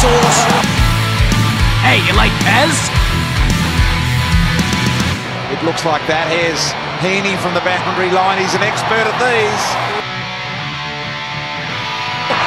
[0.00, 0.40] sauce.
[1.84, 2.72] Hey, you like Pez?
[5.52, 6.24] It looks like that.
[6.32, 6.72] Here's
[7.04, 8.40] Heeney from the boundary line.
[8.40, 9.64] He's an expert at these.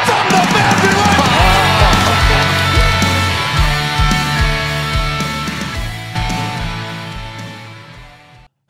[0.09, 1.13] From the boundary line.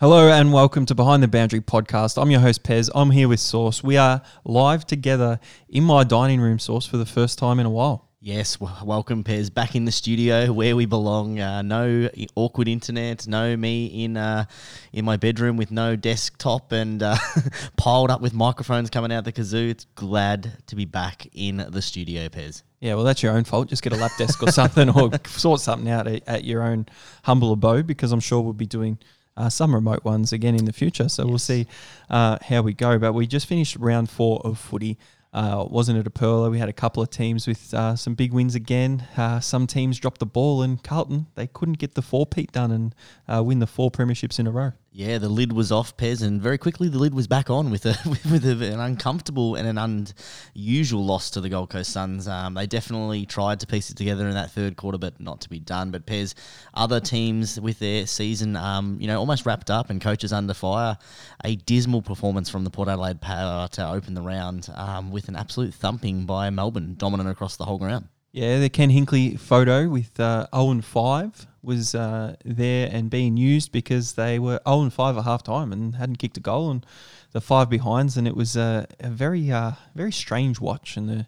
[0.02, 2.22] Hello and welcome to Behind the Boundary podcast.
[2.22, 2.90] I'm your host Pez.
[2.94, 3.82] I'm here with Source.
[3.82, 5.40] We are live together
[5.70, 8.10] in my dining room, Source, for the first time in a while.
[8.26, 11.42] Yes, w- welcome, Pez, back in the studio where we belong.
[11.42, 14.46] Uh, no awkward internet, no me in uh,
[14.94, 17.18] in my bedroom with no desktop and uh,
[17.76, 19.70] piled up with microphones coming out the kazoo.
[19.70, 22.64] It's glad to be back in the studio, Pez.
[22.80, 23.68] Yeah, well, that's your own fault.
[23.68, 26.86] Just get a lap desk or something, or sort something out at, at your own
[27.26, 29.00] humble abode, because I'm sure we'll be doing
[29.36, 31.10] uh, some remote ones again in the future.
[31.10, 31.68] So we'll see
[32.10, 32.98] uh, how we go.
[33.00, 34.98] But we just finished round four of footy.
[35.34, 36.50] Uh, wasn't it a pearler?
[36.50, 39.08] We had a couple of teams with uh, some big wins again.
[39.18, 42.72] Uh, some teams dropped the ball, and Carlton they couldn't get the four peat done
[42.72, 42.96] and
[43.28, 44.74] uh, win the four premierships in a row.
[44.96, 47.88] Yeah, the lid was off, Pez, and very quickly the lid was back on with
[47.88, 47.98] a
[48.32, 50.14] with a, an uncomfortable and an
[50.56, 52.28] unusual loss to the Gold Coast Suns.
[52.28, 55.50] Um, they definitely tried to piece it together in that third quarter, but not to
[55.50, 55.90] be done.
[55.90, 56.36] But Pez,
[56.76, 60.96] other teams with their season, um, you know, almost wrapped up and coaches under fire.
[61.44, 65.36] A dismal performance from the Port Adelaide Power to open the round um, with an
[65.36, 68.10] absolute thumping by Melbourne, dominant across the whole ground.
[68.32, 73.38] Yeah, the Ken Hinkley photo with uh, 0 and 5 was uh, there and being
[73.38, 76.70] used because they were 0 and 5 at half time and hadn't kicked a goal
[76.70, 76.86] and
[77.32, 78.18] the five behinds.
[78.18, 80.98] And it was a, a very, uh, very strange watch.
[80.98, 81.28] And the,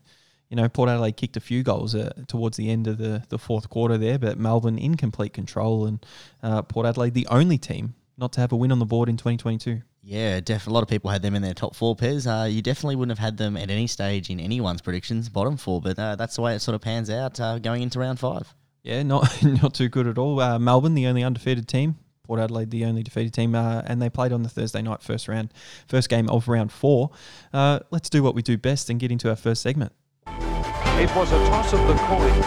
[0.49, 3.39] you know, Port Adelaide kicked a few goals uh, towards the end of the, the
[3.39, 6.05] fourth quarter there, but Melbourne in complete control and
[6.43, 9.17] uh, Port Adelaide the only team not to have a win on the board in
[9.17, 9.81] 2022.
[10.01, 12.27] Yeah, def- a lot of people had them in their top four Pez.
[12.27, 15.81] Uh, you definitely wouldn't have had them at any stage in anyone's predictions, bottom four,
[15.81, 18.53] but uh, that's the way it sort of pans out uh, going into round five.
[18.85, 20.39] Yeah, not not too good at all.
[20.39, 21.97] Uh, Melbourne, the only undefeated team.
[22.23, 25.27] Port Adelaide, the only defeated team, uh, and they played on the Thursday night first
[25.27, 25.53] round,
[25.87, 27.11] first game of round four.
[27.53, 29.91] Uh, let's do what we do best and get into our first segment.
[30.27, 32.41] It was a toss of the coin.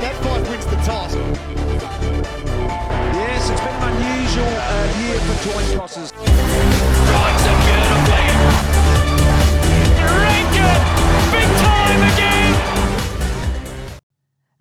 [0.00, 1.14] That five wins the toss.
[3.14, 6.08] Yes, it's been an unusual uh, year for coin tosses.
[6.08, 8.26] Strikes it beautifully.
[10.20, 10.84] Rankine,
[11.32, 12.23] big time again.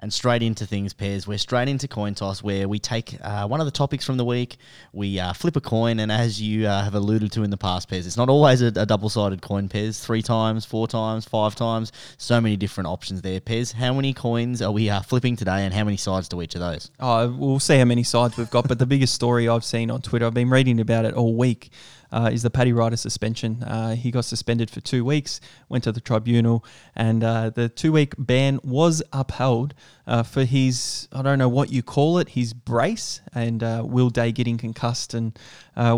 [0.04, 1.28] And straight into things, Pez.
[1.28, 4.26] We're straight into coin toss, where we take uh, one of the topics from the
[4.26, 4.58] week,
[4.92, 7.90] we uh, flip a coin, and as you uh, have alluded to in the past,
[7.90, 10.04] Pez, it's not always a, a double-sided coin, Pez.
[10.04, 13.72] Three times, four times, five times, so many different options there, Pez.
[13.72, 16.60] How many coins are we uh, flipping today, and how many sides to each of
[16.60, 16.92] those?
[17.00, 20.02] Oh, we'll see how many sides we've got, but the biggest story I've seen on
[20.02, 21.70] Twitter, I've been reading about it all week,
[22.14, 23.64] uh, is the Paddy Ryder suspension.
[23.64, 26.64] Uh, he got suspended for two weeks, went to the tribunal,
[26.96, 29.74] and uh, the two week ban was upheld
[30.06, 34.12] uh, for his, I don't know what you call it, his brace, and uh, Will
[34.12, 35.16] Day getting concussed.
[35.16, 35.38] And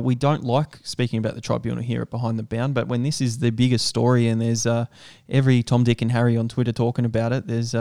[0.02, 3.20] we don't like speaking about the tribunal here at Behind the Bound, but when this
[3.20, 4.66] is the biggest story and there's
[5.28, 7.76] every Tom, Dick, and Harry on Twitter talking about it, there's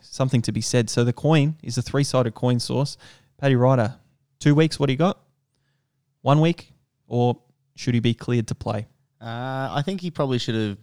[0.00, 0.88] something to be said.
[0.88, 2.96] So the coin is a three sided coin source.
[3.36, 3.96] Paddy Ryder,
[4.38, 5.20] two weeks, what do you got?
[6.22, 6.72] One week,
[7.06, 7.38] or
[7.74, 8.86] should he be cleared to play?
[9.20, 10.78] Uh, I think he probably should have.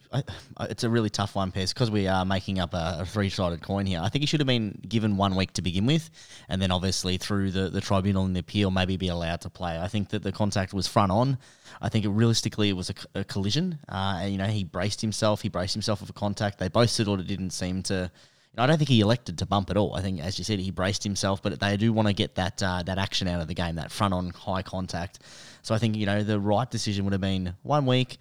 [0.57, 3.62] I- It's a really tough one, Pez, because we are making up a, a three-sided
[3.62, 4.00] coin here.
[4.02, 6.09] I think he should have been given one week to begin with,
[6.50, 9.79] and then obviously through the, the tribunal and the appeal, maybe be allowed to play.
[9.79, 11.38] I think that the contact was front on.
[11.81, 13.78] I think it, realistically it was a collision.
[13.88, 15.44] Uh, and, you know, he braced himself.
[15.44, 16.58] He braced himself for contact.
[16.58, 18.09] They both sort of didn't seem to.
[18.58, 19.96] I don't think he elected to bump at all.
[19.96, 22.62] I think, as you said, he braced himself, but they do want to get that
[22.63, 25.19] uh, that action out of the game, that front on high contact.
[25.61, 28.17] So I think you know the right decision would have been one week.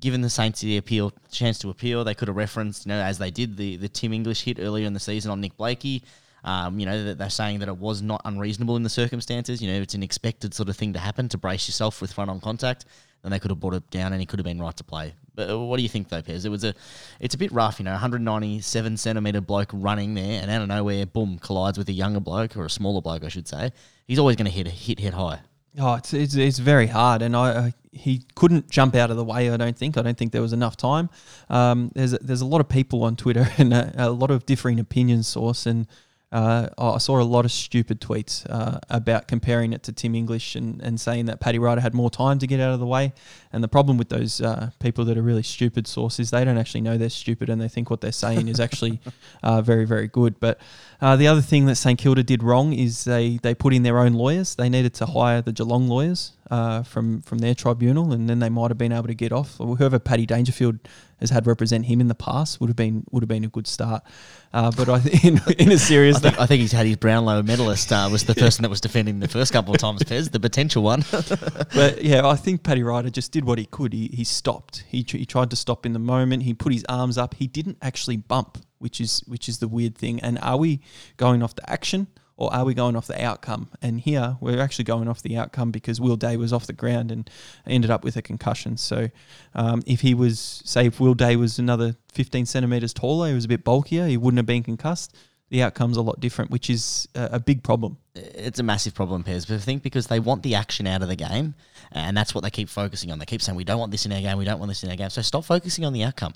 [0.00, 3.18] Given the Saints the appeal chance to appeal, they could have referenced, you know, as
[3.18, 6.02] they did the the Tim English hit earlier in the season on Nick Blakey.
[6.44, 9.62] Um, you know, they're saying that it was not unreasonable in the circumstances.
[9.62, 12.30] You know, it's an expected sort of thing to happen to brace yourself with front
[12.30, 12.84] on contact.
[13.22, 15.14] Then they could have brought it down, and he could have been right to play.
[15.34, 16.44] But uh, what do you think, though, Pez?
[16.44, 16.74] It was a,
[17.18, 21.06] it's a bit rough, you know, 197 centimeter bloke running there, and out of nowhere,
[21.06, 23.72] boom, collides with a younger bloke or a smaller bloke, I should say.
[24.06, 25.40] He's always going to hit a hit hit high.
[25.78, 29.24] Oh, it's it's, it's very hard, and I, I he couldn't jump out of the
[29.24, 29.50] way.
[29.50, 29.96] I don't think.
[29.96, 31.10] I don't think there was enough time.
[31.48, 34.46] Um, there's a, there's a lot of people on Twitter and a, a lot of
[34.46, 35.26] differing opinions.
[35.28, 35.86] Source and
[36.34, 40.56] uh, I saw a lot of stupid tweets uh, about comparing it to Tim English
[40.56, 43.12] and, and saying that Paddy Ryder had more time to get out of the way.
[43.52, 46.80] And the problem with those uh, people that are really stupid sources, they don't actually
[46.80, 49.00] know they're stupid and they think what they're saying is actually
[49.44, 50.40] uh, very, very good.
[50.40, 50.60] But
[51.00, 54.00] uh, the other thing that St Kilda did wrong is they, they put in their
[54.00, 54.56] own lawyers.
[54.56, 58.48] They needed to hire the Geelong lawyers uh, from from their tribunal, and then they
[58.48, 59.60] might have been able to get off.
[59.60, 60.78] Or whoever Paddy Dangerfield
[61.18, 63.66] has had represent him in the past would have been would have been a good
[63.66, 64.04] start.
[64.52, 66.96] Uh, but I think in, in a serious I think, I think he's had his
[66.96, 70.30] Brownlow medalist uh, was the person that was defending the first couple of times, Pez,
[70.30, 71.04] the potential one.
[71.74, 73.92] but yeah, I think Paddy Ryder just did what he could.
[73.92, 74.84] He, he stopped.
[74.86, 76.44] He, tr- he tried to stop in the moment.
[76.44, 77.34] He put his arms up.
[77.34, 80.20] He didn't actually bump, which is which is the weird thing.
[80.20, 80.82] And are we
[81.16, 83.68] going off the action or are we going off the outcome?
[83.80, 87.10] And here we're actually going off the outcome because Will Day was off the ground
[87.10, 87.28] and
[87.66, 88.76] ended up with a concussion.
[88.76, 89.10] So
[89.54, 93.44] um, if he was, say, if Will Day was another 15 centimeters taller, he was
[93.44, 95.14] a bit bulkier, he wouldn't have been concussed.
[95.50, 97.98] The outcome's a lot different, which is a, a big problem.
[98.14, 99.46] it's a massive problem, Pez.
[99.46, 101.54] But I think because they want the action out of the game,
[101.92, 103.18] and that's what they keep focusing on.
[103.20, 104.90] They keep saying, we don't want this in our game, we don't want this in
[104.90, 105.10] our game.
[105.10, 106.34] So stop focusing on the outcome.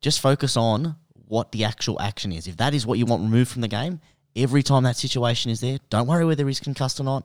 [0.00, 0.96] Just focus on
[1.28, 2.48] what the actual action is.
[2.48, 4.00] If that is what you want removed from the game,
[4.38, 7.24] every time that situation is there, don't worry whether he's concussed or not.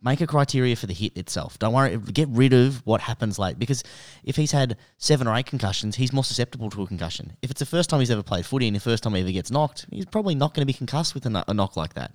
[0.00, 1.58] Make a criteria for the hit itself.
[1.58, 3.58] Don't worry, get rid of what happens late.
[3.58, 3.82] Because
[4.22, 7.36] if he's had seven or eight concussions, he's more susceptible to a concussion.
[7.42, 9.32] If it's the first time he's ever played footy and the first time he ever
[9.32, 12.14] gets knocked, he's probably not going to be concussed with a, a knock like that.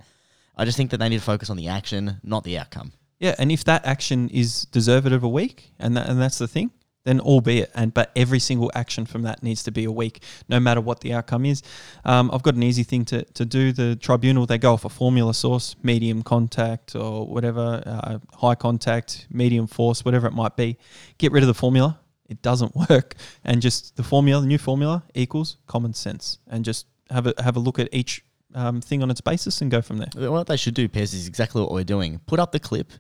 [0.55, 2.93] I just think that they need to focus on the action, not the outcome.
[3.19, 6.47] Yeah, and if that action is deserved of a week, and that, and that's the
[6.47, 6.71] thing,
[7.03, 10.59] then albeit and but every single action from that needs to be a week, no
[10.59, 11.61] matter what the outcome is.
[12.05, 13.71] Um, I've got an easy thing to, to do.
[13.71, 19.27] The tribunal they go off a formula source, medium contact or whatever, uh, high contact,
[19.29, 20.77] medium force, whatever it might be.
[21.17, 21.99] Get rid of the formula.
[22.29, 26.87] It doesn't work, and just the formula, the new formula equals common sense, and just
[27.09, 28.23] have a have a look at each
[28.55, 30.31] um, thing on its basis and go from there.
[30.31, 32.19] What they should do, Pez, is exactly what we're doing.
[32.25, 32.91] Put up the clip,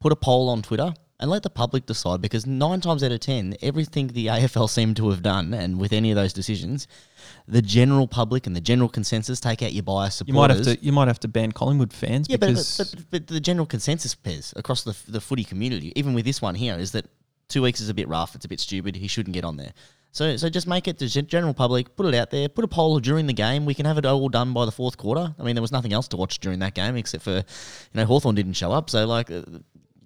[0.00, 3.20] put a poll on Twitter, and let the public decide because nine times out of
[3.20, 6.86] ten, everything the AFL seem to have done, and with any of those decisions,
[7.46, 10.28] the general public and the general consensus take out your bias supporters.
[10.28, 12.94] You might have to you might have to ban Collingwood fans yeah, but, because but,
[12.94, 16.54] but, but the general consensus, Pez, across the, the footy community, even with this one
[16.54, 17.06] here, is that
[17.48, 18.34] two weeks is a bit rough.
[18.34, 18.94] It's a bit stupid.
[18.94, 19.72] He shouldn't get on there.
[20.12, 21.94] So, so just make it to gen- general public.
[21.94, 22.48] Put it out there.
[22.48, 23.66] Put a poll during the game.
[23.66, 25.34] We can have it all done by the fourth quarter.
[25.38, 27.44] I mean, there was nothing else to watch during that game except for, you
[27.94, 28.88] know, Hawthorn didn't show up.
[28.90, 29.30] So, like,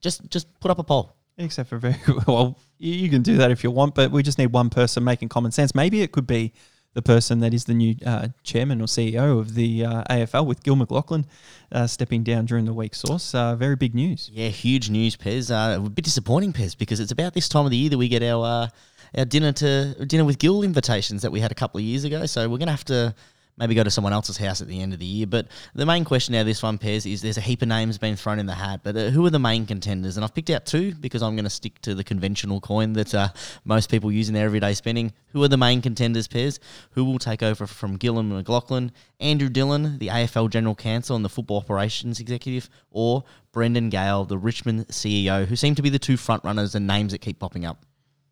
[0.02, 1.16] just just put up a poll.
[1.38, 1.96] Except for very
[2.26, 5.02] well, you, you can do that if you want, but we just need one person
[5.02, 5.74] making common sense.
[5.74, 6.52] Maybe it could be
[6.94, 10.62] the person that is the new uh, chairman or CEO of the uh, AFL with
[10.62, 11.24] Gill McLachlan
[11.72, 12.94] uh, stepping down during the week.
[12.94, 14.28] Source, uh, very big news.
[14.30, 15.50] Yeah, huge news, Pez.
[15.50, 18.08] Uh, a bit disappointing, Pez, because it's about this time of the year that we
[18.08, 18.68] get our uh,
[19.16, 22.26] our dinner to dinner with Gill invitations that we had a couple of years ago.
[22.26, 23.14] So we're gonna have to
[23.56, 25.26] maybe go to someone else's house at the end of the year.
[25.26, 28.16] But the main question now this one, Pez, is there's a heap of names being
[28.16, 30.16] thrown in the hat, but uh, who are the main contenders?
[30.16, 33.14] And I've picked out two because I'm going to stick to the conventional coin that
[33.14, 33.28] uh,
[33.64, 35.12] most people use in their everyday spending.
[35.28, 36.58] Who are the main contenders, Pez?
[36.92, 38.90] Who will take over from Gillon McLachlan?
[39.20, 44.38] Andrew Dillon, the AFL General Counsel and the Football Operations Executive, or Brendan Gale, the
[44.38, 47.64] Richmond CEO, who seem to be the two front runners and names that keep popping
[47.64, 47.84] up.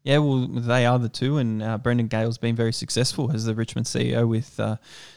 [0.02, 3.54] Yeah, well, they are the two, and uh, Brendan Gale's been very successful as the
[3.54, 4.76] Richmond CEO with uh,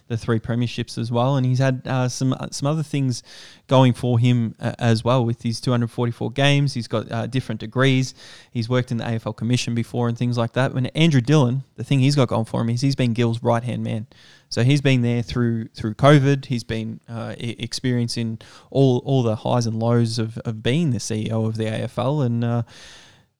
[0.10, 3.24] the three premierships as well, and he's had uh, some some other things
[3.68, 6.74] going for him uh, as well with his 244 games.
[6.74, 8.14] He's got uh, different degrees.
[8.52, 10.74] He's worked in the AFL Commission before and things like that.
[10.74, 13.64] And Andrew Dillon, the thing he's got going for him is he's been Gill's right
[13.64, 14.08] hand man.
[14.50, 16.46] So he's been there through through COVID.
[16.46, 18.40] He's been uh, experiencing
[18.70, 22.44] all all the highs and lows of, of being the CEO of the AFL, and
[22.44, 22.64] uh,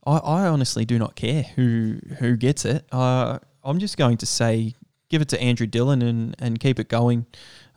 [0.06, 2.86] I, I honestly do not care who who gets it.
[2.92, 4.76] Uh, I'm just going to say
[5.10, 7.28] give it to Andrew Dillon and, and keep it going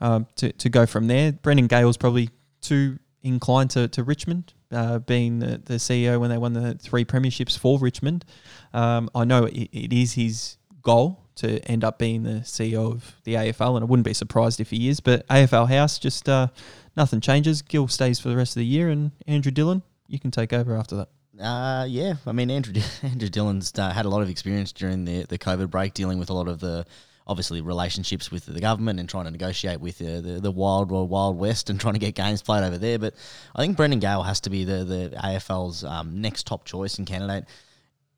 [0.01, 1.33] um, to, to go from there.
[1.33, 2.31] Brendan Gale's probably
[2.63, 7.05] too inclined to, to Richmond, uh, being the, the CEO when they won the three
[7.05, 8.25] premierships for Richmond.
[8.73, 13.17] Um, I know it, it is his goal to end up being the CEO of
[13.25, 15.01] the AFL, and I wouldn't be surprised if he is.
[15.01, 16.49] But AFL House, just uh,
[16.97, 17.61] nothing changes.
[17.61, 20.75] Gill stays for the rest of the year, and Andrew Dillon, you can take over
[20.75, 21.09] after that.
[21.41, 25.25] Uh, yeah, I mean Andrew Andrew Dillon's uh, had a lot of experience during the
[25.25, 26.87] the COVID break, dealing with a lot of the
[27.27, 31.07] obviously relationships with the government and trying to negotiate with the the, the wild or
[31.07, 32.99] wild west and trying to get games played over there.
[32.99, 33.15] But
[33.55, 37.07] I think Brendan Gale has to be the the AFL's um, next top choice and
[37.07, 37.45] candidate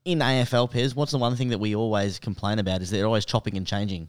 [0.04, 0.70] in AFL.
[0.70, 0.94] Pez.
[0.94, 4.08] What's the one thing that we always complain about is they're always chopping and changing.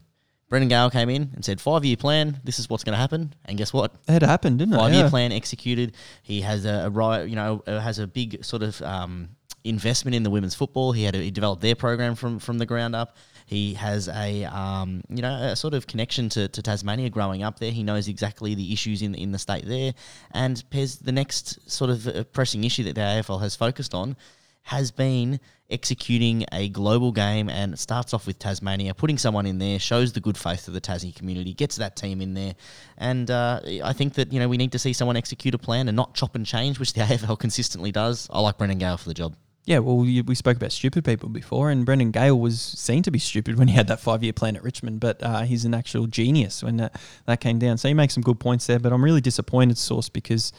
[0.50, 2.40] Brendan Gale came in and said five year plan.
[2.44, 3.94] This is what's going to happen, and guess what?
[4.08, 4.78] It happened, didn't it?
[4.78, 5.10] five year Yeah.
[5.10, 5.94] plan executed.
[6.22, 9.30] He has a, a right, you know, uh, has a big sort of um,
[9.64, 10.90] investment in the women's football.
[10.92, 13.16] He had a, he developed their program from from the ground up.
[13.46, 17.60] He has a um, you know a sort of connection to, to Tasmania growing up
[17.60, 17.70] there.
[17.70, 19.94] He knows exactly the issues in in the state there.
[20.32, 24.16] And Pez, the next sort of uh, pressing issue that the AFL has focused on
[24.62, 25.38] has been
[25.70, 30.12] executing a global game and it starts off with Tasmania, putting someone in there, shows
[30.12, 32.54] the good faith of the Tassie community, gets that team in there.
[32.98, 35.88] And uh, I think that, you know, we need to see someone execute a plan
[35.88, 38.28] and not chop and change, which the AFL consistently does.
[38.30, 39.36] I like Brendan Gale for the job.
[39.66, 43.18] Yeah, well, we, spoke about stupid people before, and Brendan Gale was seen to be
[43.18, 46.06] stupid when he had that five year plan at Richmond, but uh, he's an actual
[46.06, 47.76] genius when that, that came down.
[47.76, 50.52] So he makes some good points there, but I'm really disappointed, Source, because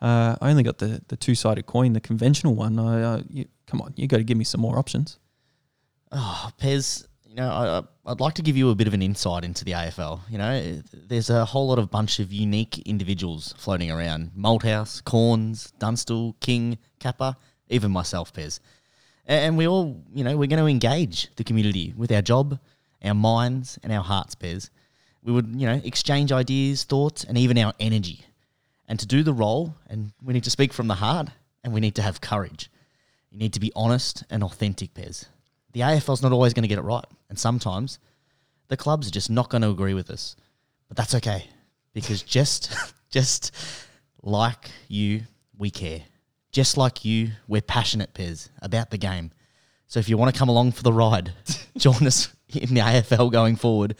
[0.00, 2.78] uh, I only got the, the two sided coin, the conventional one.
[2.78, 5.18] I, uh, you, come on, you got to give me some more options.
[6.12, 9.44] Oh, Pez, you know, I, I'd like to give you a bit of an insight
[9.44, 10.20] into the AFL.
[10.30, 15.72] You know, there's a whole lot of bunch of unique individuals floating around Malthouse, Cornes,
[15.78, 17.34] Dunstall, King, Capper,
[17.68, 18.60] even myself, Pez.
[19.26, 22.60] And we all, you know, we're going to engage the community with our job,
[23.02, 24.70] our minds, and our hearts, Pez.
[25.24, 28.25] We would, you know, exchange ideas, thoughts, and even our energy.
[28.88, 31.28] And to do the role, and we need to speak from the heart,
[31.64, 32.70] and we need to have courage.
[33.30, 35.26] You need to be honest and authentic, Pez.
[35.72, 37.98] The AFL's not always going to get it right, and sometimes
[38.68, 40.36] the clubs are just not going to agree with us.
[40.88, 41.44] But that's okay,
[41.92, 42.72] because just,
[43.10, 43.52] just
[44.22, 45.22] like you,
[45.58, 46.02] we care.
[46.52, 49.32] Just like you, we're passionate, Pez, about the game.
[49.88, 51.32] So if you want to come along for the ride,
[51.76, 53.96] join us in the AFL going forward,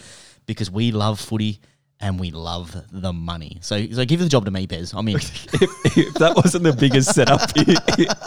[0.47, 1.61] because we love footy
[2.01, 3.59] and we love the money.
[3.63, 4.95] So, so give the job to me, Pez.
[4.95, 7.75] I mean, if, if that wasn't the biggest setup in,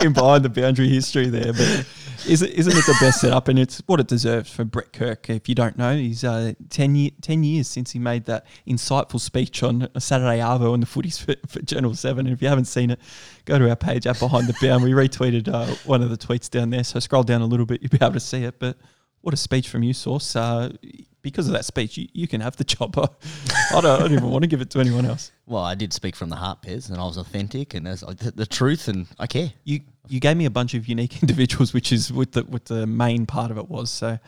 [0.01, 1.85] in behind the boundary history there, but
[2.27, 3.47] isn't, isn't it the best setup?
[3.47, 5.29] And it's what it deserves for Brett Kirk.
[5.29, 9.19] If you don't know, he's uh, 10, year, 10 years since he made that insightful
[9.19, 12.25] speech on Saturday Arvo on the footies for, for Journal 7.
[12.25, 12.99] And if you haven't seen it,
[13.45, 14.83] go to our page at Behind the Bound.
[14.83, 16.83] We retweeted uh, one of the tweets down there.
[16.83, 18.59] So scroll down a little bit, you'll be able to see it.
[18.59, 18.77] But
[19.21, 20.35] what a speech from you, Source.
[20.35, 20.73] Uh,
[21.21, 22.97] because of that speech, you, you can have the job.
[23.71, 25.31] I don't, I don't even want to give it to anyone else.
[25.45, 28.17] Well, I did speak from the heart, Pez, and I was authentic and there's like
[28.17, 29.51] the, the truth, and I care.
[29.63, 32.87] You you gave me a bunch of unique individuals, which is what the what the
[32.87, 33.89] main part of it was.
[33.89, 34.19] So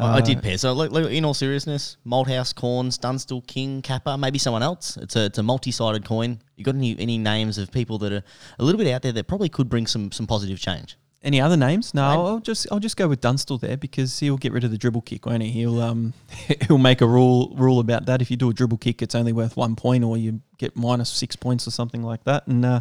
[0.00, 0.60] I I did, uh, Pez.
[0.60, 4.96] So, like, like, in all seriousness, Malthouse, Cornes, Dunstall, King, Capper, maybe someone else.
[4.96, 6.40] It's a, it's a multi-sided coin.
[6.56, 8.22] You got any any names of people that are
[8.58, 10.96] a little bit out there that probably could bring some some positive change?
[11.22, 11.92] Any other names?
[11.92, 14.78] No, I'll just I'll just go with Dunstall there because he'll get rid of the
[14.78, 15.50] dribble kick, won't he?
[15.50, 16.14] He'll um
[16.66, 18.22] he'll make a rule rule about that.
[18.22, 21.10] If you do a dribble kick, it's only worth one point, or you get minus
[21.10, 22.46] six points or something like that.
[22.46, 22.80] And uh,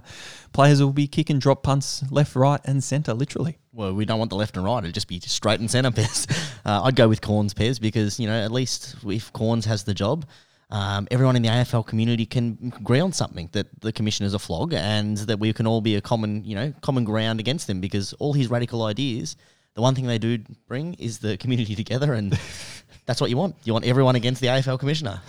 [0.53, 3.57] players will be kicking drop punts left, right, and centre, literally.
[3.73, 4.83] Well, we don't want the left and right.
[4.83, 6.27] It'd just be just straight and centre Pez.
[6.65, 9.93] Uh, I'd go with Cornes Pez because, you know, at least if Cornes has the
[9.93, 10.25] job,
[10.71, 14.73] um, everyone in the AFL community can agree on something that the commissioner's a flog
[14.73, 18.13] and that we can all be a common, you know, common ground against him because
[18.13, 19.35] all his radical ideas,
[19.73, 22.37] the one thing they do bring is the community together and
[23.05, 23.55] that's what you want.
[23.63, 25.19] You want everyone against the AFL commissioner.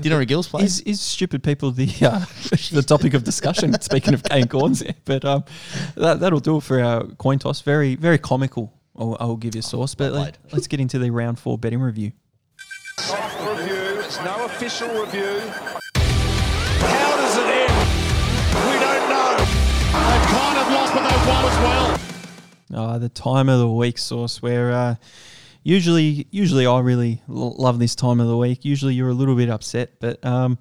[0.00, 0.78] Dinner at Gills place.
[0.78, 2.20] Is, is stupid people the uh,
[2.72, 3.78] the topic of discussion?
[3.82, 4.92] speaking of Kane Cornes, yeah.
[5.04, 5.44] but um,
[5.96, 7.60] that that'll do it for our coin toss.
[7.60, 8.72] Very very comical.
[8.98, 11.80] I'll, I'll give you a source, but let, let's get into the round four betting
[11.80, 12.12] review.
[12.98, 14.00] Soft review.
[14.00, 15.38] It's no official review.
[15.96, 17.72] How does it end?
[18.64, 19.36] We don't know.
[19.36, 22.00] They've kind of lost, but they've won as well.
[22.74, 24.94] Uh, the time of the week source where uh,
[25.62, 28.64] usually usually I really l- love this time of the week.
[28.64, 30.56] Usually you're a little bit upset, but um,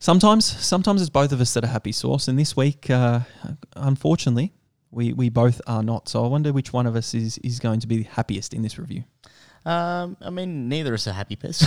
[0.00, 2.26] sometimes sometimes it's both of us that are happy source.
[2.26, 3.20] And this week, uh,
[3.76, 4.52] unfortunately,
[4.90, 6.08] we, we both are not.
[6.08, 8.62] So I wonder which one of us is is going to be the happiest in
[8.62, 9.04] this review.
[9.64, 11.64] Um, I mean, neither of us are happy, Pez.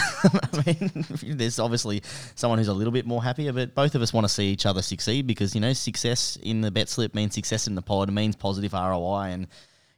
[0.53, 2.03] I mean, there's obviously
[2.35, 4.65] someone who's a little bit more happier, but both of us want to see each
[4.65, 8.11] other succeed because, you know, success in the bet slip means success in the pod,
[8.11, 9.29] means positive ROI.
[9.31, 9.47] And,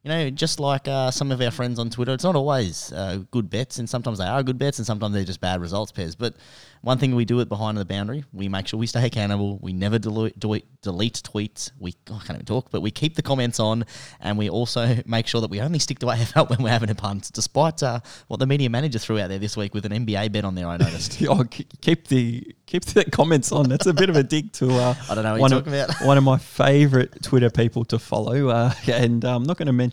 [0.04, 3.24] you know, just like uh, some of our friends on Twitter, it's not always uh,
[3.32, 6.16] good bets, and sometimes they are good bets, and sometimes they're just bad results, Pez.
[6.18, 6.36] But
[6.82, 9.58] one thing we do at Behind the Boundary, we make sure we stay accountable.
[9.62, 11.72] We never delete, delete, delete tweets.
[11.80, 13.86] We oh, I can't even talk, but we keep the comments on,
[14.22, 16.96] and we also make sure that we only stick to AFL when we're having a
[16.96, 20.32] punt, despite uh, what the media manager threw out there this week with an NBA
[20.32, 20.68] bet on there.
[20.68, 21.22] I noticed.
[21.30, 23.68] oh, keep the keep the comments on.
[23.68, 24.70] That's a bit of a dig to.
[24.70, 26.06] Uh, I don't know what one you're of, talking about.
[26.06, 29.87] one of my favourite Twitter people to follow, uh, and I'm not going to mention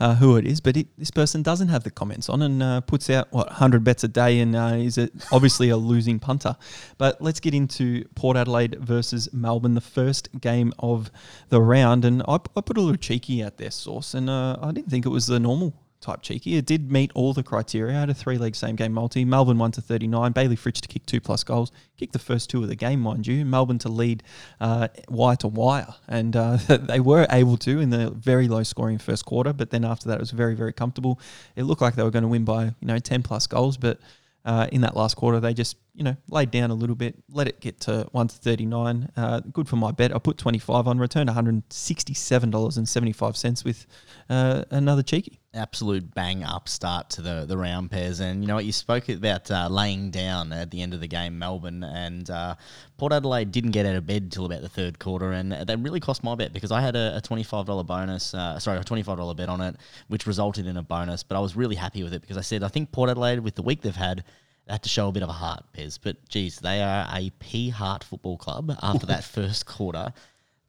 [0.00, 2.80] uh, who it is, but it, this person doesn't have the comments on and uh,
[2.80, 6.56] puts out what 100 bets a day, and uh, is it obviously a losing punter.
[6.98, 11.10] But let's get into Port Adelaide versus Melbourne, the first game of
[11.48, 14.72] the round, and I, I put a little cheeky out there, source, and uh, I
[14.72, 16.56] didn't think it was the normal type cheeky.
[16.56, 17.94] It did meet all the criteria.
[17.94, 19.24] Had a three leg same game multi.
[19.24, 20.32] Melbourne won to 39.
[20.32, 21.72] Bailey Fritsch to kick two plus goals.
[21.96, 23.44] Kicked the first two of the game, mind you.
[23.44, 24.22] Melbourne to lead
[24.60, 25.94] uh, wire to wire.
[26.08, 29.52] And uh, they were able to in the very low scoring first quarter.
[29.52, 31.20] But then after that, it was very, very comfortable.
[31.56, 33.76] It looked like they were going to win by, you know, 10 plus goals.
[33.76, 33.98] But
[34.44, 37.46] uh, in that last quarter, they just you know, laid down a little bit, let
[37.46, 39.10] it get to one to thirty nine.
[39.16, 40.14] Uh, good for my bet.
[40.14, 43.64] I put twenty five on, returned one hundred sixty seven dollars and seventy five cents
[43.64, 43.86] with
[44.30, 45.41] uh, another cheeky.
[45.54, 48.20] Absolute bang up start to the the round Pez.
[48.20, 51.06] And you know what, you spoke about uh, laying down at the end of the
[51.06, 52.54] game, Melbourne and uh,
[52.96, 56.00] Port Adelaide didn't get out of bed till about the third quarter, and that really
[56.00, 58.84] cost my bet because I had a, a twenty five dollar bonus, uh, sorry, a
[58.84, 59.76] twenty five dollar bet on it,
[60.08, 61.22] which resulted in a bonus.
[61.22, 63.54] But I was really happy with it because I said I think Port Adelaide with
[63.54, 64.24] the week they've had.
[64.66, 65.98] They had to show a bit of a heart, Pez.
[66.00, 70.14] But geez, they are a P Heart football club after that first quarter.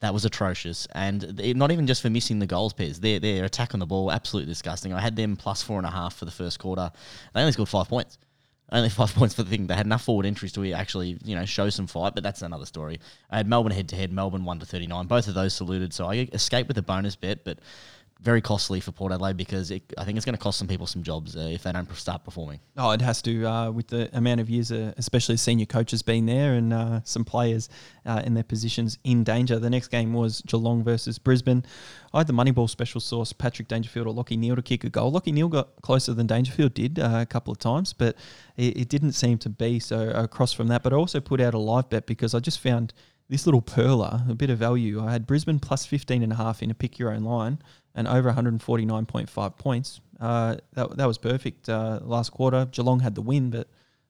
[0.04, 3.00] That was atrocious, and not even just for missing the goals, Pez.
[3.00, 4.92] Their their attack on the ball absolutely disgusting.
[4.92, 6.92] I had them plus four and a half for the first quarter.
[7.34, 8.18] They only scored five points.
[8.70, 9.68] Only five points for the thing.
[9.68, 12.66] They had enough forward entries to actually, you know, show some fight, but that's another
[12.66, 13.00] story.
[13.30, 15.08] I had Melbourne head to head, Melbourne one to thirty nine.
[15.08, 17.60] Both of those saluted, so I escaped with a bonus bet, but
[18.24, 20.88] very costly for Port Adelaide because it, I think it's going to cost some people
[20.88, 22.60] some jobs uh, if they don't start performing.
[22.78, 26.26] Oh, it has to uh, with the amount of years, uh, especially senior coaches being
[26.26, 27.68] there and uh, some players
[28.06, 29.60] uh, in their positions in danger.
[29.60, 31.66] The next game was Geelong versus Brisbane.
[32.14, 35.12] I had the Moneyball special source Patrick Dangerfield or Lachie Neale to kick a goal.
[35.12, 38.16] Lachie Neale got closer than Dangerfield did uh, a couple of times, but
[38.56, 40.82] it, it didn't seem to be so across from that.
[40.82, 42.94] But I also put out a live bet because I just found
[43.30, 45.04] this little perler, a bit of value.
[45.04, 47.60] I had Brisbane plus 15 and a half in a pick your own line
[47.96, 50.02] and over 149.5 points.
[50.20, 52.66] Uh, that, that was perfect uh, last quarter.
[52.72, 53.68] Geelong had the win, but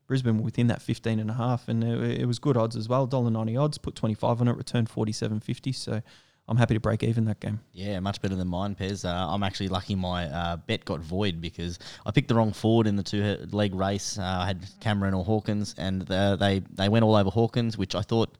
[0.07, 2.87] Brisbane were within that 15 and a half, and it, it was good odds as
[2.87, 3.07] well.
[3.07, 5.73] $1.90 odds, put 25 on it, returned 47.50.
[5.75, 6.01] So
[6.47, 7.61] I'm happy to break even that game.
[7.71, 9.05] Yeah, much better than mine, Pez.
[9.05, 12.85] Uh, I'm actually lucky my uh, bet got void because I picked the wrong forward
[12.85, 14.17] in the two leg race.
[14.17, 17.95] Uh, I had Cameron or Hawkins, and the, they they went all over Hawkins, which
[17.95, 18.37] I thought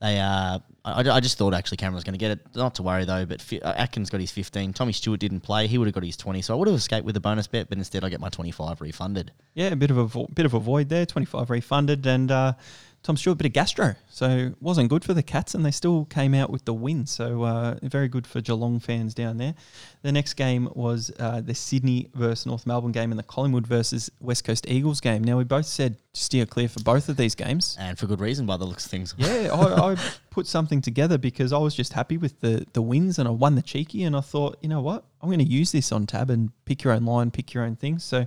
[0.00, 0.18] they.
[0.18, 2.40] Uh, I, I just thought actually Cameron was going to get it.
[2.54, 4.72] Not to worry though, but uh, Atkins got his 15.
[4.72, 5.66] Tommy Stewart didn't play.
[5.66, 6.40] He would have got his 20.
[6.42, 8.80] So I would have escaped with the bonus bet, but instead I get my 25
[8.80, 9.32] refunded.
[9.54, 11.04] Yeah, a bit of a vo- bit of a void there.
[11.04, 12.52] 25 refunded, and uh,
[13.02, 16.04] Tom Stewart a bit of gastro, so wasn't good for the Cats, and they still
[16.06, 17.06] came out with the win.
[17.06, 19.54] So uh, very good for Geelong fans down there.
[20.02, 24.10] The next game was uh, the Sydney versus North Melbourne game and the Collingwood versus
[24.20, 25.22] West Coast Eagles game.
[25.22, 27.76] Now we both said steer clear for both of these games.
[27.78, 29.14] And for good reason by the looks of things.
[29.16, 29.96] Yeah, I, I
[30.30, 33.54] put something together because I was just happy with the the wins and I won
[33.54, 36.30] the cheeky and I thought, you know what, I'm going to use this on tab
[36.30, 38.04] and pick your own line, pick your own things.
[38.04, 38.26] So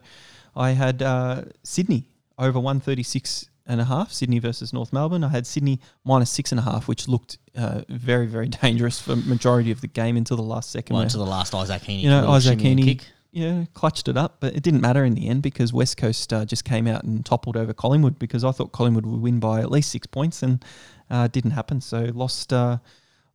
[0.56, 2.08] I had uh, Sydney
[2.40, 5.24] over 136 and a half, Sydney versus North Melbourne.
[5.24, 9.16] I had Sydney minus six and a half, which looked uh, very, very dangerous for
[9.16, 10.96] majority of the game until the last second.
[10.96, 12.04] Well, to the last Isaac Heeney.
[12.04, 13.00] you know, Isaac Heeney,
[13.32, 16.44] yeah, clutched it up, but it didn't matter in the end because West Coast uh,
[16.44, 19.72] just came out and toppled over Collingwood because I thought Collingwood would win by at
[19.72, 20.64] least six points and
[21.10, 21.80] uh, didn't happen.
[21.80, 22.78] So lost, uh,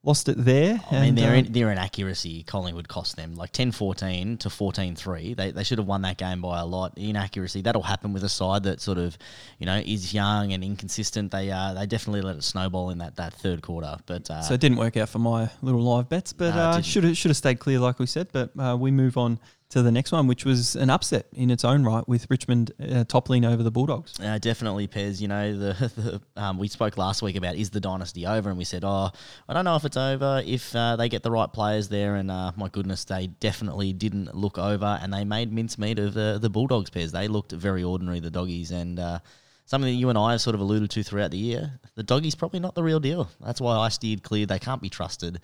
[0.07, 0.81] lost it there.
[0.91, 5.35] I mean, their, in, their inaccuracy, Collingwood cost them like 10 14 to 14 3.
[5.35, 6.97] They, they should have won that game by a lot.
[6.97, 9.19] Inaccuracy, that'll happen with a side that sort of,
[9.59, 11.33] you know, is young and inconsistent.
[11.33, 13.97] They uh, they definitely let it snowball in that, that third quarter.
[14.07, 16.75] But uh, so it didn't work out for my little live bets, but No, it
[16.77, 18.29] uh, should have should have stayed clear, like we said.
[18.33, 21.65] But uh, we move on to the next one, which was an upset in its
[21.65, 24.19] own right with Richmond uh, toppling over the Bulldogs.
[24.21, 25.21] Uh, definitely, Pez.
[25.21, 25.93] You know, the,
[26.37, 29.11] the um, we spoke last week about is the dynasty over, and we said, oh,
[29.49, 32.15] I don't know if it's over if uh, they get the right players there.
[32.15, 36.39] And uh, my goodness, they definitely didn't look over, and they made mincemeat of the
[36.41, 36.91] the Bulldogs.
[36.91, 37.11] Pez.
[37.11, 39.21] They looked very ordinary, the doggies, and.
[39.69, 41.73] Something that you and I have sort of alluded to throughout the year.
[41.97, 43.29] The doggies probably not the real deal.
[43.45, 44.47] That's why I steered clear.
[44.47, 45.41] They can't be trusted.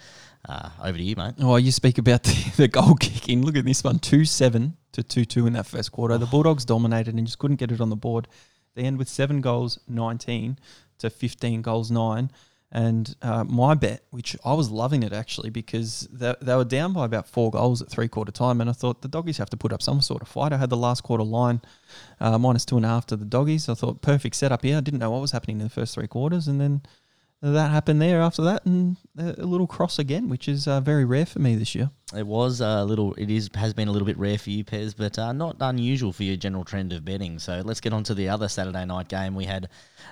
[0.48, 1.35] Uh, over to you, mate.
[1.40, 3.44] Oh, you speak about the, the goal kicking.
[3.44, 6.16] Look at this one 2 7 to 2 2 in that first quarter.
[6.18, 8.28] The Bulldogs dominated and just couldn't get it on the board.
[8.76, 10.56] They end with seven goals, 19
[10.98, 12.30] to 15 goals, 9.
[12.74, 16.94] And uh, my bet, which I was loving it actually, because they, they were down
[16.94, 18.62] by about four goals at three quarter time.
[18.62, 20.54] And I thought the doggies have to put up some sort of fight.
[20.54, 21.61] I had the last quarter line
[22.18, 23.68] uh, minus two and a half to the doggies.
[23.68, 24.78] I thought perfect setup here.
[24.78, 26.48] I didn't know what was happening in the first three quarters.
[26.48, 26.80] And then
[27.42, 31.26] that happened there after that, and a little cross again, which is uh, very rare
[31.26, 31.90] for me this year.
[32.14, 33.14] It was a little.
[33.14, 36.12] It is has been a little bit rare for you, Pez, but uh, not unusual
[36.12, 37.38] for your general trend of betting.
[37.38, 39.35] So let's get on to the other Saturday night game.
[39.35, 39.68] We had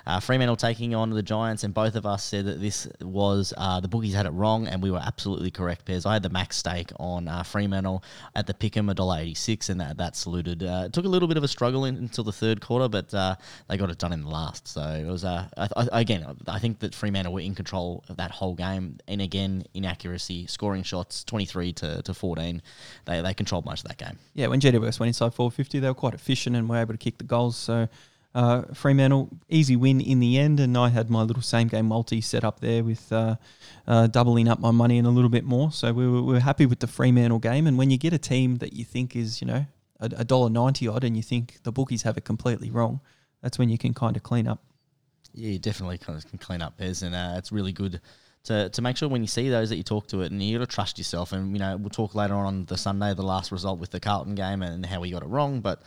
[0.07, 3.79] uh, Fremantle taking on the Giants, and both of us said that this was uh,
[3.79, 6.05] the bookies had it wrong, and we were absolutely correct, Pez.
[6.05, 8.03] I had the max stake on uh, Fremantle
[8.35, 10.63] at the Pickham a dollar eighty six, and that that saluted.
[10.63, 13.13] Uh, it took a little bit of a struggle in, until the third quarter, but
[13.13, 13.35] uh,
[13.67, 14.67] they got it done in the last.
[14.67, 16.25] So it was I, I, again.
[16.47, 20.83] I think that Fremantle were in control of that whole game, and again inaccuracy, scoring
[20.83, 22.61] shots twenty three to, to fourteen.
[23.05, 24.17] They they controlled most of that game.
[24.33, 27.17] Yeah, when GWS went inside 450, they were quite efficient and were able to kick
[27.17, 27.57] the goals.
[27.57, 27.87] So
[28.33, 30.59] uh, Fremantle, easy win in the end.
[30.59, 33.35] And I had my little same game multi set up there with uh,
[33.87, 35.71] uh, doubling up my money and a little bit more.
[35.71, 37.67] So we were, we were happy with the Fremantle game.
[37.67, 39.65] And when you get a team that you think is, you know,
[39.99, 43.01] a dollar ninety odd, and you think the bookies have it completely wrong,
[43.43, 44.59] that's when you can kind of clean up.
[45.31, 48.01] Yeah, you definitely kind of can clean up Pez, and uh, it's really good
[48.43, 50.57] to, to make sure when you see those that you talk to it, and you
[50.57, 51.31] got to trust yourself.
[51.31, 53.99] And you know, we'll talk later on on the Sunday, the last result with the
[53.99, 55.61] Carlton game, and how we got it wrong.
[55.61, 55.81] But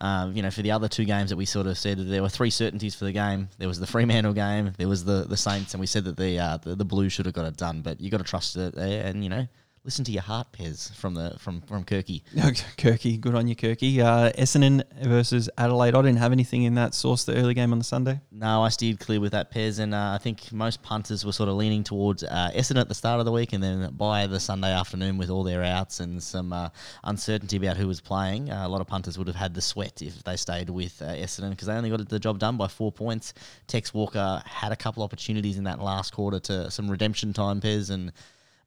[0.00, 2.28] um, you know, for the other two games that we sort of said there were
[2.28, 3.48] three certainties for the game.
[3.58, 6.38] There was the Fremantle game, there was the the Saints, and we said that the
[6.38, 7.82] uh, the, the Blues should have got it done.
[7.82, 9.46] But you got to trust it, there, and you know,
[9.88, 12.20] listen to your heart, Pez from the from from Kirky.
[12.76, 14.00] Kirky, good on you, Kirky.
[14.00, 15.94] Uh, Essendon versus Adelaide.
[15.94, 18.20] I didn't have anything in that source the early game on the Sunday.
[18.30, 21.48] No, I steered clear with that Pez, and uh, I think most punters were sort
[21.48, 24.38] of leaning towards uh, Essendon at the start of the week, and then by the
[24.38, 26.68] Sunday afternoon, with all their outs and some uh,
[27.04, 30.02] uncertainty about who was playing, uh, a lot of punters would have had the sweat
[30.02, 32.92] if they stayed with uh, Essendon because they only got the job done by four
[32.92, 33.32] points.
[33.66, 37.88] Tex Walker had a couple opportunities in that last quarter to some redemption time, Pez,
[37.88, 38.12] and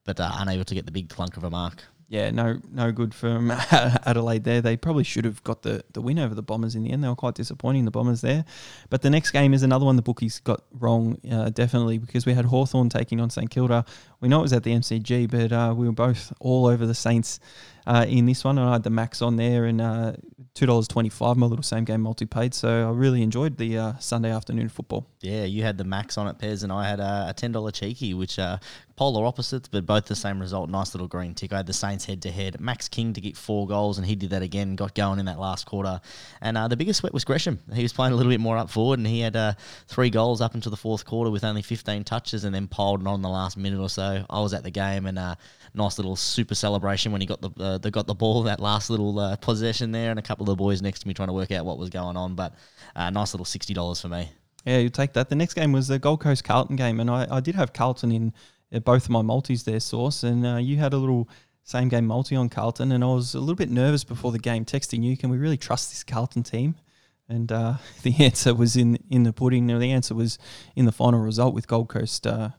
[0.03, 1.83] but uh, unable to get the big clunk of a mark.
[2.11, 4.59] Yeah, no, no good from Adelaide there.
[4.61, 7.01] They probably should have got the, the win over the Bombers in the end.
[7.01, 8.43] They were quite disappointing, the Bombers there.
[8.89, 12.33] But the next game is another one the bookies got wrong, uh, definitely, because we
[12.33, 13.85] had Hawthorn taking on St Kilda.
[14.19, 16.93] We know it was at the MCG, but uh, we were both all over the
[16.93, 17.39] Saints
[17.85, 18.57] uh, in this one.
[18.57, 20.13] And I had the max on there and uh,
[20.55, 22.53] $2.25, my little same game multi paid.
[22.53, 25.07] So I really enjoyed the uh, Sunday afternoon football.
[25.21, 28.13] Yeah, you had the max on it, Pez, and I had a, a $10 cheeky,
[28.13, 28.57] which uh,
[28.95, 30.69] polar opposites, but both the same result.
[30.69, 31.53] Nice little green tick.
[31.53, 32.59] I had the Saints head to head.
[32.59, 35.39] Max King to get four goals, and he did that again, got going in that
[35.39, 36.01] last quarter.
[36.41, 37.59] And uh, the biggest sweat was Gresham.
[37.73, 39.53] He was playing a little bit more up forward, and he had uh,
[39.87, 43.21] three goals up into the fourth quarter with only 15 touches and then piled on
[43.21, 44.25] the last minute or so.
[44.29, 45.35] I was at the game, and uh,
[45.73, 48.89] nice little super celebration when he got the uh, they got the ball that last
[48.89, 51.33] little uh, possession there, and a couple of the boys next to me trying to
[51.33, 52.35] work out what was going on.
[52.35, 52.55] But
[52.95, 54.29] uh, nice little sixty dollars for me.
[54.65, 55.29] Yeah, you take that.
[55.29, 58.11] The next game was the Gold Coast Carlton game, and I, I did have Carlton
[58.11, 58.33] in
[58.73, 61.27] uh, both of my multis there, Source, and uh, you had a little
[61.63, 64.65] same game multi on Carlton, and I was a little bit nervous before the game,
[64.65, 66.75] texting you, can we really trust this Carlton team?
[67.29, 69.67] And uh, the answer was in in the pudding.
[69.67, 70.37] The answer was
[70.75, 72.49] in the final result with Gold Coast uh,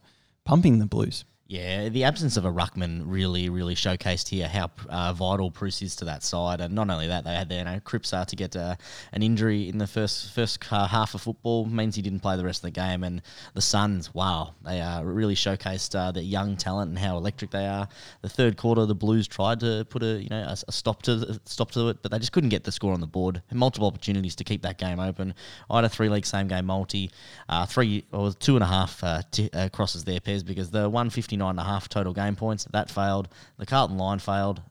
[0.45, 1.25] pumping the Blues.
[1.53, 5.95] Yeah, the absence of a ruckman really, really showcased here how uh, vital Bruce is
[5.97, 8.35] to that side, and not only that, they had their you know, Cripps uh, to
[8.35, 8.75] get uh,
[9.13, 12.61] an injury in the first first half of football means he didn't play the rest
[12.61, 13.21] of the game, and
[13.53, 17.67] the Suns, wow, they uh, really showcased uh, their young talent and how electric they
[17.67, 17.87] are.
[18.23, 21.39] The third quarter, the Blues tried to put a you know a, a stop to
[21.45, 23.43] stop to it, but they just couldn't get the score on the board.
[23.49, 25.35] Had multiple opportunities to keep that game open.
[25.69, 27.11] I had a three league same game multi,
[27.51, 31.37] uh, three or two and a half t- crosses there, Pez because the one fifty
[31.37, 32.67] nine and a half total game points.
[32.73, 33.29] That failed.
[33.59, 34.63] The Carlton line failed.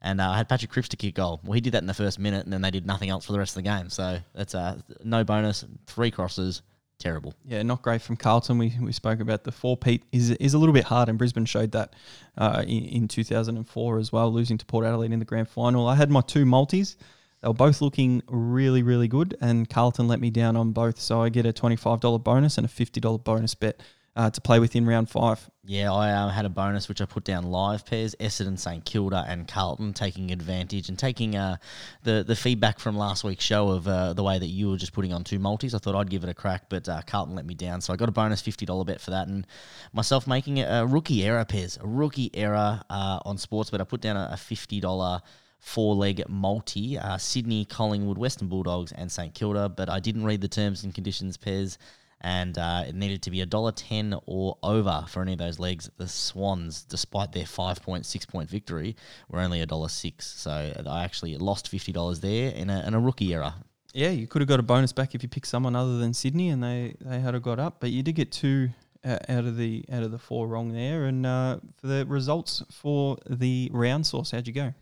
[0.00, 1.40] And uh, I had Patrick Cripps to kick goal.
[1.44, 3.32] Well, he did that in the first minute, and then they did nothing else for
[3.32, 3.88] the rest of the game.
[3.88, 6.60] So that's uh, no bonus, three crosses,
[6.98, 7.32] terrible.
[7.46, 8.58] Yeah, not great from Carlton.
[8.58, 11.46] We, we spoke about the four Pete is is a little bit hard, and Brisbane
[11.46, 11.94] showed that
[12.36, 15.88] uh, in, in 2004 as well, losing to Port Adelaide in the grand final.
[15.88, 16.96] I had my two multis.
[17.40, 20.98] They were both looking really, really good, and Carlton let me down on both.
[20.98, 23.82] So I get a $25 bonus and a $50 bonus bet
[24.16, 25.50] uh, to play with in round five.
[25.66, 29.24] Yeah, I uh, had a bonus which I put down live Pez Essendon, St Kilda,
[29.26, 31.56] and Carlton taking advantage and taking uh,
[32.02, 34.92] the the feedback from last week's show of uh, the way that you were just
[34.92, 35.74] putting on two multis.
[35.74, 37.96] I thought I'd give it a crack, but uh, Carlton let me down, so I
[37.96, 39.46] got a bonus fifty dollar bet for that, and
[39.92, 44.00] myself making a rookie error Pez, a rookie error uh, on sports, but I put
[44.00, 45.22] down a, a fifty dollar
[45.58, 50.42] four leg multi uh, Sydney, Collingwood, Western Bulldogs, and St Kilda, but I didn't read
[50.42, 51.78] the terms and conditions Pez
[52.24, 55.58] and uh, it needed to be a dollar ten or over for any of those
[55.58, 55.90] legs.
[55.98, 58.96] The Swans, despite their five point six point victory,
[59.28, 60.26] were only a dollar six.
[60.26, 63.52] So I actually lost fifty dollars there in a, in a rookie error.
[63.92, 66.48] Yeah, you could have got a bonus back if you picked someone other than Sydney,
[66.48, 68.70] and they, they had a got up, but you did get two
[69.04, 71.04] uh, out of the out of the four wrong there.
[71.04, 74.72] And uh, for the results for the round source, how'd you go?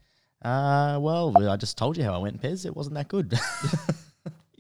[0.43, 2.65] Uh, well, I just told you how I went, Pez.
[2.65, 3.35] It wasn't that good.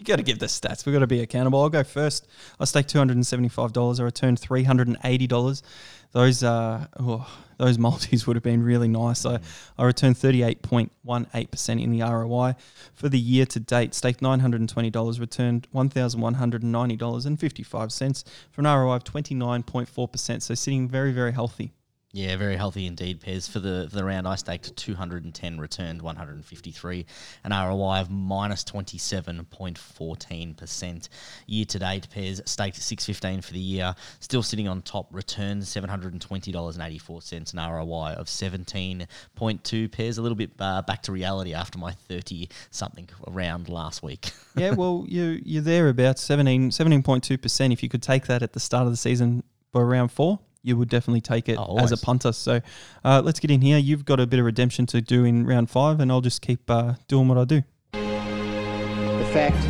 [0.02, 0.84] You got to give the stats.
[0.84, 1.62] We've got to be accountable.
[1.62, 2.26] I'll go first.
[2.58, 4.00] I staked two hundred and seventy-five dollars.
[4.00, 5.62] I returned three hundred and eighty dollars.
[6.10, 9.24] Those uh, oh, those multis would have been really nice.
[9.24, 9.38] I,
[9.78, 12.56] I returned thirty-eight point one eight percent in the ROI
[12.94, 13.94] for the year to date.
[13.94, 15.20] Staked nine hundred and twenty dollars.
[15.20, 19.04] Returned one thousand one hundred and ninety dollars and fifty-five cents for an ROI of
[19.04, 20.42] twenty-nine point four percent.
[20.42, 21.74] So sitting very very healthy.
[22.14, 23.50] Yeah, very healthy indeed, Pez.
[23.50, 27.06] For the for the round, I staked 210, returned 153,
[27.44, 31.08] an ROI of minus 27.14%.
[31.46, 37.54] Year to date, Pez staked 615 for the year, still sitting on top, returned $720.84,
[37.54, 39.88] an ROI of 17.2.
[39.88, 44.32] Pez, a little bit uh, back to reality after my 30 something round last week.
[44.54, 47.72] yeah, well, you, you're there about 17, 17.2%.
[47.72, 50.76] If you could take that at the start of the season for round four, you
[50.76, 52.00] would definitely take it Oh, as a always.
[52.00, 52.32] punter.
[52.32, 52.60] So
[53.04, 53.78] uh, let's get in here.
[53.78, 56.70] You've got a bit of redemption to do in round five, and I'll just keep
[56.70, 57.62] uh, doing what I do.
[57.92, 59.60] The fact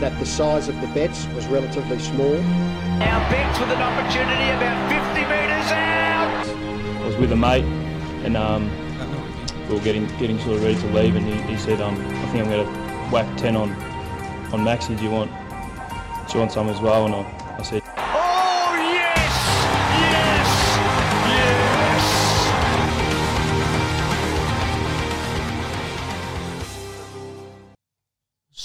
[0.00, 2.34] that the size of the bets was relatively small.
[2.98, 7.02] Now Betts with an opportunity about 50 metres out.
[7.02, 7.64] I was with a mate,
[8.24, 8.70] and um,
[9.68, 12.26] we were getting getting sort of ready to leave, and he, he said, um, "I
[12.26, 12.72] think I'm going to
[13.12, 13.70] whack ten on
[14.52, 14.96] on Maxi.
[14.96, 15.30] Do you want
[16.28, 17.82] do you want some as well?" And I, I said,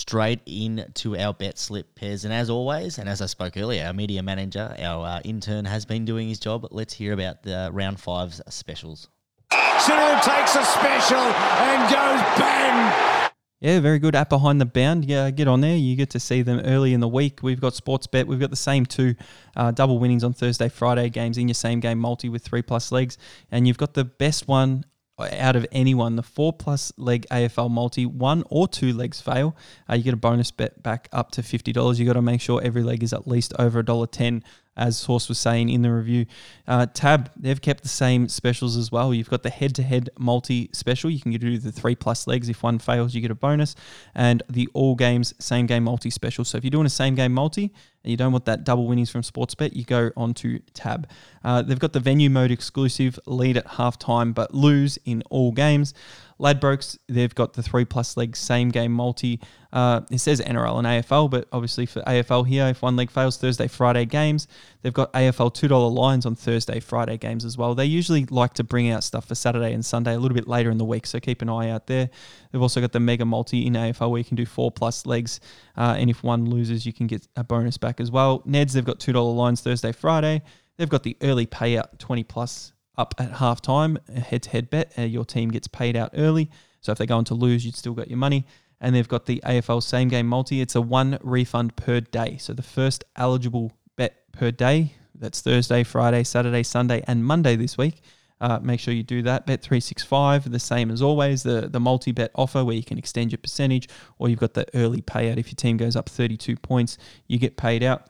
[0.07, 2.23] straight into our bet slip Pez.
[2.23, 5.83] And as always, and as I spoke earlier, our media manager, our uh, intern, has
[5.83, 6.65] been doing his job.
[6.71, 9.09] Let's hear about the round five's specials.
[9.51, 13.31] Cyril takes a special and goes bang.
[13.59, 15.03] Yeah, very good app behind the bound.
[15.03, 15.75] Yeah, get on there.
[15.75, 17.39] You get to see them early in the week.
[17.43, 18.27] We've got Sportsbet.
[18.27, 19.15] We've got the same two
[19.57, 22.93] uh, double winnings on Thursday, Friday games in your same game multi with three plus
[22.93, 23.17] legs.
[23.51, 24.85] And you've got the best one
[25.19, 29.55] out of anyone, the four plus leg AFL multi, one or two legs fail,
[29.89, 31.99] uh, you get a bonus bet back up to fifty dollars.
[31.99, 34.43] You got to make sure every leg is at least over a dollar ten,
[34.77, 36.27] as Horse was saying in the review.
[36.67, 39.13] Uh, Tab, they've kept the same specials as well.
[39.13, 41.09] You've got the head to head multi special.
[41.09, 42.47] You can do the three plus legs.
[42.47, 43.75] If one fails, you get a bonus,
[44.13, 46.45] and the all games same game multi special.
[46.45, 49.09] So if you're doing a same game multi and you don't want that double winnings
[49.09, 51.09] from Sportsbet, you go on to Tab.
[51.43, 55.93] Uh, they've got the venue mode exclusive lead at halftime, but lose in all games.
[56.39, 59.41] Ladbrokes, they've got the three plus legs same game multi.
[59.77, 63.37] Uh, it says NRL and AFL, but obviously for AFL here, if one leg fails,
[63.37, 64.47] Thursday, Friday games.
[64.81, 67.75] They've got AFL $2 lines on Thursday, Friday games as well.
[67.75, 70.71] They usually like to bring out stuff for Saturday and Sunday a little bit later
[70.71, 72.09] in the week, so keep an eye out there.
[72.51, 75.39] They've also got the mega multi in AFL where you can do four plus legs,
[75.77, 78.39] uh, and if one loses, you can get a bonus back as well.
[78.47, 80.41] Neds, they've got $2 lines Thursday, Friday.
[80.77, 84.93] They've got the early payout 20 plus up at halftime, a head to head bet.
[84.97, 86.49] Uh, your team gets paid out early.
[86.81, 88.47] So if they go on to lose, you'd still got your money.
[88.79, 90.61] And they've got the AFL same game multi.
[90.61, 92.37] It's a one refund per day.
[92.37, 97.77] So the first eligible bet per day, that's Thursday, Friday, Saturday, Sunday, and Monday this
[97.77, 98.01] week.
[98.39, 99.47] Uh, make sure you do that.
[99.47, 101.41] Bet three six five, the same as always.
[101.43, 104.67] The the multi bet offer where you can extend your percentage, or you've got the
[104.75, 105.37] early payout.
[105.37, 108.09] If your team goes up thirty two points, you get paid out.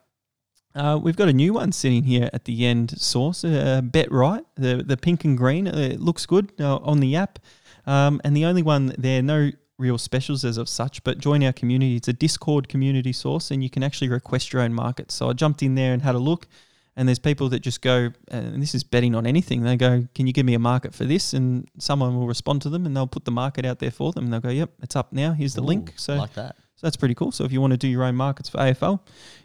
[0.76, 3.00] Uh, we've got a new one sitting here at the end.
[3.00, 5.66] Source uh, BetRight, the the pink and green.
[5.66, 7.40] It looks good uh, on the app,
[7.86, 11.04] um, and the only one there, no real specials as of such.
[11.04, 11.96] But join our community.
[11.96, 15.12] It's a Discord community source, and you can actually request your own market.
[15.12, 16.48] So I jumped in there and had a look,
[16.96, 19.64] and there's people that just go, and this is betting on anything.
[19.64, 22.70] They go, "Can you give me a market for this?" And someone will respond to
[22.70, 24.26] them, and they'll put the market out there for them.
[24.26, 25.34] And they'll go, "Yep, it's up now.
[25.34, 26.56] Here's the link." So like that.
[26.76, 27.32] so that's pretty cool.
[27.32, 29.02] So if you want to do your own markets for AFL,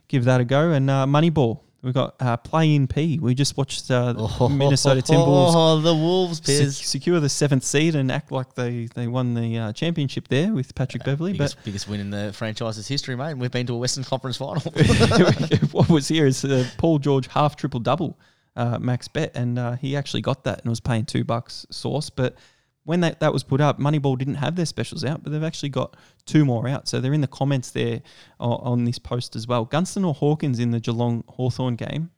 [0.08, 0.70] give that a go.
[0.70, 3.18] And uh, Moneyball, we've got uh, Play in P.
[3.18, 6.76] We just watched uh, the Minnesota Timberwolves Oh, the Wolves, se- Piers.
[6.78, 10.74] secure the seventh seed and act like they, they won the uh, championship there with
[10.74, 11.32] Patrick Beverley.
[11.32, 13.32] Biggest, biggest win in the franchise's history, mate.
[13.32, 14.62] And we've been to a Western Conference final.
[15.72, 18.18] What was here is uh, Paul George half triple double
[18.56, 22.10] uh, max bet, and uh, he actually got that and was paying two bucks source.
[22.10, 22.36] But
[22.84, 25.68] when that, that was put up, Moneyball didn't have their specials out, but they've actually
[25.68, 26.88] got two more out.
[26.88, 28.02] So they're in the comments there
[28.40, 29.64] on, this post as well.
[29.64, 32.10] Gunston or Hawkins in the Geelong Hawthorn game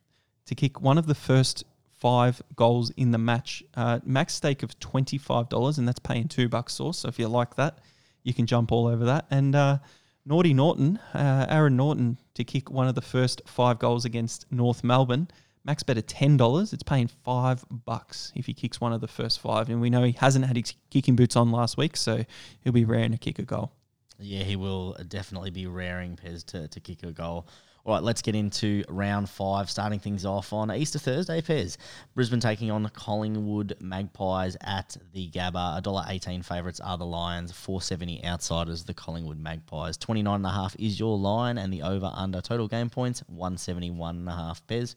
[0.45, 3.63] to kick one of the first five goals in the match.
[3.75, 6.99] Uh, max stake of $25, and that's paying two bucks source.
[6.99, 7.79] So if you like that,
[8.23, 9.27] you can jump all over that.
[9.29, 9.77] And uh,
[10.25, 14.83] Naughty Naughton, uh, Aaron Naughton, to kick one of the first five goals against North
[14.83, 15.27] Melbourne.
[15.65, 16.73] Max bet at ten dollars.
[16.73, 20.03] It's paying five bucks if he kicks one of the first five, and we know
[20.03, 22.23] he hasn't had his kicking boots on last week, so
[22.63, 23.71] he'll be raring to kick a goal.
[24.19, 27.47] Yeah, he will definitely be raring Pez to, to kick a goal.
[27.83, 31.77] All right, let's get into round five, starting things off on Easter Thursday, Pez.
[32.15, 35.83] Brisbane taking on Collingwood Magpies at the Gabba.
[35.83, 39.99] $1.18 favourites are the Lions, 470 outsiders, the Collingwood Magpies.
[39.99, 44.95] 29.5 is your line, and the over under total game points, 171.5 Pez.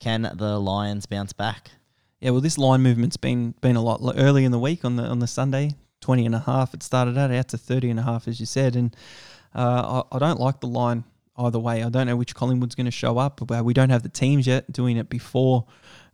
[0.00, 1.70] Can the Lions bounce back?
[2.20, 5.04] Yeah, well, this line movement's been been a lot early in the week on the
[5.04, 6.74] on the Sunday, 20 and a half.
[6.74, 8.94] It started out out to 30 and a half, as you said, and
[9.54, 11.04] uh, I, I don't like the line
[11.36, 11.82] either way.
[11.82, 13.40] I don't know which Collingwood's going to show up.
[13.46, 15.66] but We don't have the teams yet doing it before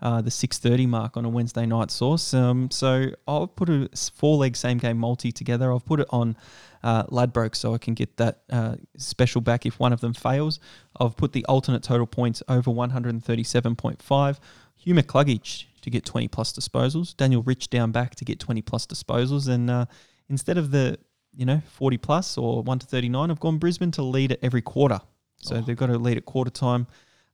[0.02, 2.32] uh, the 6:30 mark on a Wednesday night source.
[2.34, 5.70] Um, so I'll put a four leg same game multi together.
[5.70, 6.36] I'll put it on
[6.82, 10.60] uh, Ladbroke so I can get that uh, special back if one of them fails.
[10.98, 14.38] I've put the alternate total points over 137.5.
[14.76, 17.16] Hugh McCluggage to get 20 plus disposals.
[17.16, 19.48] Daniel Rich down back to get 20 plus disposals.
[19.48, 19.86] And uh,
[20.28, 20.98] instead of the
[21.34, 24.62] you know 40 plus or 1 to 39, I've gone Brisbane to lead at every
[24.62, 25.00] quarter.
[25.42, 26.86] So they've got to lead at quarter time,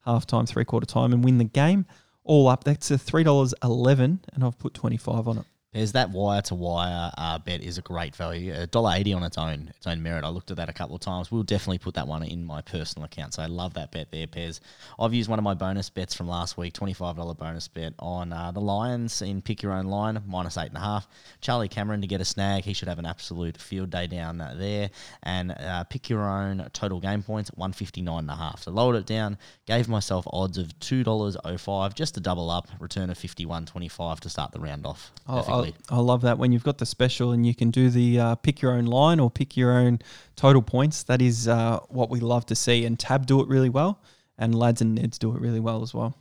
[0.05, 1.87] half time, three quarter time, and win the game.
[2.27, 5.45] All up, that's a three dollars eleven, and I've put twenty five on it.
[5.77, 8.55] Pez, that wire to wire uh, bet is a great value.
[8.55, 10.25] A dollar eighty on its own, its own merit.
[10.25, 11.31] I looked at that a couple of times.
[11.31, 13.35] We'll definitely put that one in my personal account.
[13.35, 14.61] So I love that bet there, Pez.
[14.99, 17.93] I've used one of my bonus bets from last week, twenty five dollar bonus bet
[17.99, 21.07] on uh, the Lions in pick your own line minus eight and a half.
[21.43, 22.65] Charlie Cameron to get a snag.
[22.65, 24.89] He should have an absolute field day down there.
[25.25, 28.63] And uh, pick your own total game points one fifty nine and a half.
[28.63, 29.37] So lowered it down.
[29.67, 32.67] Gave myself odds of two dollars oh five just to double up.
[32.81, 35.13] Return of fifty one twenty five to start the round off.
[35.27, 38.35] I, I, love that when you've got the special and you can do the uh,
[38.37, 40.01] pick your own line or pick your own
[40.35, 41.03] total points.
[41.05, 42.85] That is uh, what we love to see.
[42.85, 44.03] And Tab do it really well,
[44.39, 46.17] and Lads and Neds do it really well as well.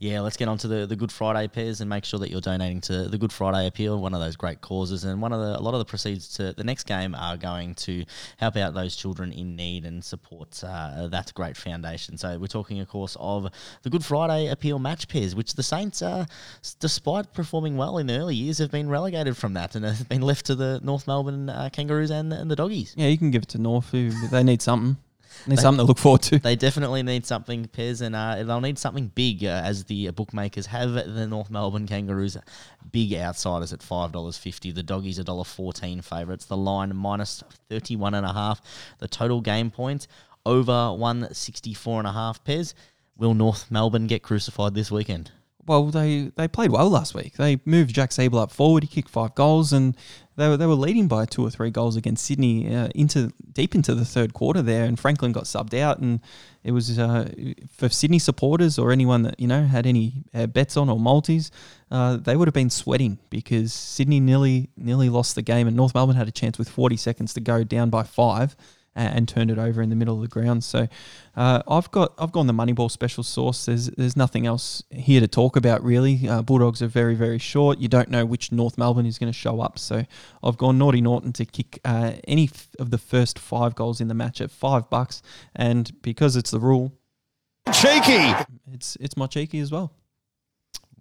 [0.00, 2.40] Yeah, let's get on to the, the Good Friday Pez and make sure that you're
[2.40, 5.02] donating to the Good Friday Appeal, one of those great causes.
[5.02, 7.74] And one of the a lot of the proceeds to the next game are going
[7.76, 8.04] to
[8.36, 12.16] help out those children in need and support uh, that great foundation.
[12.16, 13.50] So we're talking, of course, of
[13.82, 16.26] the Good Friday Appeal match Pez, which the Saints, uh,
[16.78, 20.22] despite performing well in the early years, have been relegated from that and have been
[20.22, 22.94] left to the North Melbourne uh, Kangaroos and, and the Doggies.
[22.96, 23.90] Yeah, you can give it to North.
[23.90, 24.96] Who they need something.
[25.46, 26.38] They need something to look forward to.
[26.38, 30.66] They definitely need something, Pez, and uh, they'll need something big uh, as the bookmakers
[30.66, 32.36] have the North Melbourne Kangaroos
[32.90, 34.72] big outsiders at five dollars fifty.
[34.72, 36.46] The doggies a dollar fourteen favourites.
[36.46, 38.60] The line minus thirty one and a half.
[38.98, 40.08] The total game points
[40.44, 42.42] over one sixty four and a half.
[42.44, 42.74] Pez,
[43.16, 45.32] will North Melbourne get crucified this weekend?
[45.68, 47.36] Well, they, they played well last week.
[47.36, 48.84] They moved Jack Ziebell up forward.
[48.84, 49.94] He kicked five goals, and
[50.36, 53.74] they were they were leading by two or three goals against Sydney uh, into deep
[53.74, 54.84] into the third quarter there.
[54.84, 56.20] And Franklin got subbed out, and
[56.64, 57.30] it was uh,
[57.70, 61.50] for Sydney supporters or anyone that you know had any uh, bets on or multis.
[61.90, 65.94] Uh, they would have been sweating because Sydney nearly nearly lost the game, and North
[65.94, 68.56] Melbourne had a chance with 40 seconds to go down by five
[68.98, 70.64] and, turned it over in the middle of the ground.
[70.64, 70.88] So
[71.36, 73.66] uh, I've got I've gone the Moneyball special Sauce.
[73.66, 76.28] There's there's nothing else here to talk about really.
[76.28, 77.78] Uh, Bulldogs are very very short.
[77.78, 79.78] You don't know which North Melbourne is going to show up.
[79.78, 80.04] So
[80.42, 84.08] I've gone Naughty Naughton to kick uh, any f- of the first five goals in
[84.08, 85.22] the match at five bucks,
[85.54, 86.92] and because it's the rule,
[87.72, 88.34] Cheeky.
[88.72, 89.92] it's it's my cheeky as well.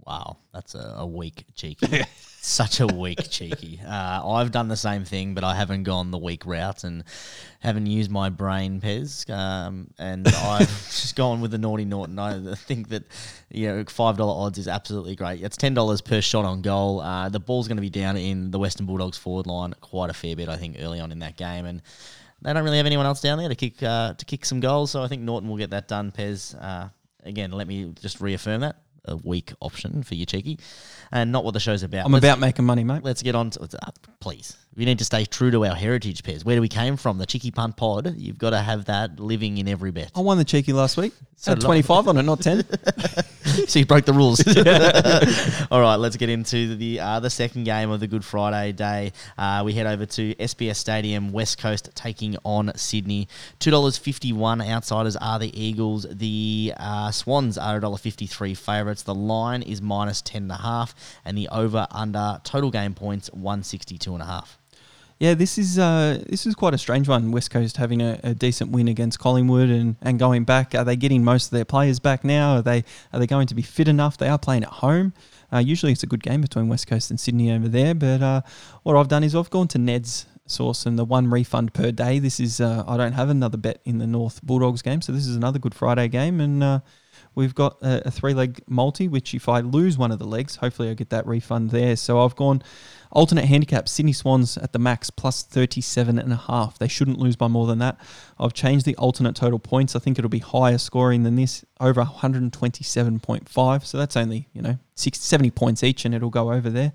[0.07, 2.01] Wow, that's a, a weak cheeky.
[2.41, 3.81] Such a weak cheeky.
[3.85, 7.03] Uh, I've done the same thing, but I haven't gone the weak route and
[7.59, 9.29] haven't used my brain, Pez.
[9.29, 12.17] Um, and I've just gone with the naughty Naughton.
[12.19, 13.03] I think that
[13.51, 15.43] you know five dollar odds is absolutely great.
[15.43, 17.01] It's ten dollars per shot on goal.
[17.01, 20.13] Uh, the ball's going to be down in the Western Bulldogs forward line quite a
[20.13, 21.81] fair bit, I think, early on in that game, and
[22.43, 24.91] they don't really have anyone else down there to kick uh, to kick some goals.
[24.91, 26.13] So I think Naughton will get that done.
[26.13, 26.55] Pez.
[26.57, 26.87] Uh,
[27.25, 30.59] again, let me just reaffirm that a weak option for you, cheeky,
[31.11, 32.05] and not what the show's about.
[32.05, 33.03] I'm Let's- about making money, mate.
[33.03, 36.45] Let's get on to uh, please we need to stay true to our heritage, Piers.
[36.45, 37.17] Where do we came from?
[37.17, 38.15] The cheeky punt pod.
[38.15, 40.11] You've got to have that living in every bet.
[40.15, 41.13] I won the cheeky last week.
[41.35, 42.63] So Had 25 on it, not 10.
[43.67, 44.39] so you broke the rules.
[45.71, 49.13] All right, let's get into the uh, the second game of the Good Friday day.
[49.35, 53.27] Uh, we head over to SBS Stadium, West Coast taking on Sydney.
[53.59, 56.05] $2.51 outsiders are the Eagles.
[56.09, 59.01] The uh, Swans are $1.53 favourites.
[59.01, 60.93] The line is minus 10.5
[61.25, 64.45] and the over-under total game points 162.5.
[65.19, 67.31] Yeah, this is uh, this is quite a strange one.
[67.31, 70.75] West Coast having a, a decent win against Collingwood and, and going back.
[70.75, 72.57] Are they getting most of their players back now?
[72.57, 74.17] Are they are they going to be fit enough?
[74.17, 75.13] They are playing at home.
[75.51, 77.95] Uh, usually it's a good game between West Coast and Sydney over there.
[77.95, 78.41] But uh,
[78.83, 82.19] what I've done is I've gone to Ned's Sauce and the one refund per day.
[82.19, 85.25] This is uh, I don't have another bet in the North Bulldogs game, so this
[85.25, 86.63] is another Good Friday game and.
[86.63, 86.79] Uh,
[87.35, 90.55] We've got a, a three leg multi, which if I lose one of the legs,
[90.55, 91.95] hopefully I get that refund there.
[91.95, 92.63] So I've gone
[93.11, 96.77] alternate handicap Sydney Swans at the max plus 37 and a half.
[96.77, 97.97] They shouldn't lose by more than that.
[98.39, 99.95] I've changed the alternate total points.
[99.95, 103.85] I think it'll be higher scoring than this, over 127.5.
[103.85, 106.93] So that's only, you know, 60, 70 points each and it'll go over there.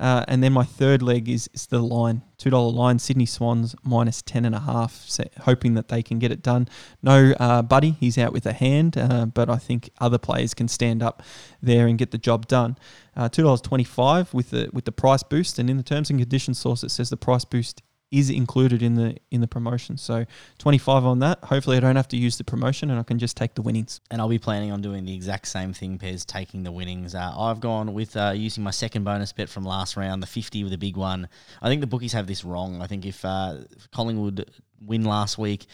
[0.00, 4.22] Uh, and then my third leg is, is the line, $2 line, Sydney Swans minus
[4.22, 6.66] 10 and a half, so hoping that they can get it done.
[7.02, 10.68] No uh, Buddy, he's out with a hand, uh, but I think other players can
[10.68, 11.22] stand up
[11.62, 12.78] there and get the job done.
[13.14, 16.82] Uh, $2.25 with the with the price boost, and in the terms and conditions Sauce,
[16.82, 19.96] it says the price boost is included in the in the promotion.
[19.96, 20.26] So
[20.58, 21.38] 25 on that.
[21.44, 24.00] Hopefully, I don't have to use the promotion and I can just take the winnings.
[24.10, 27.14] and I'll be planning on doing the exact same thing, Pez, taking the winnings.
[27.14, 30.64] Uh, I've gone with uh, using my second bonus bet from last round, the 50
[30.64, 31.28] with a big one.
[31.62, 32.82] I think the bookies have this wrong.
[32.82, 33.58] I think if, uh,
[33.92, 35.66] Collingwood win last week,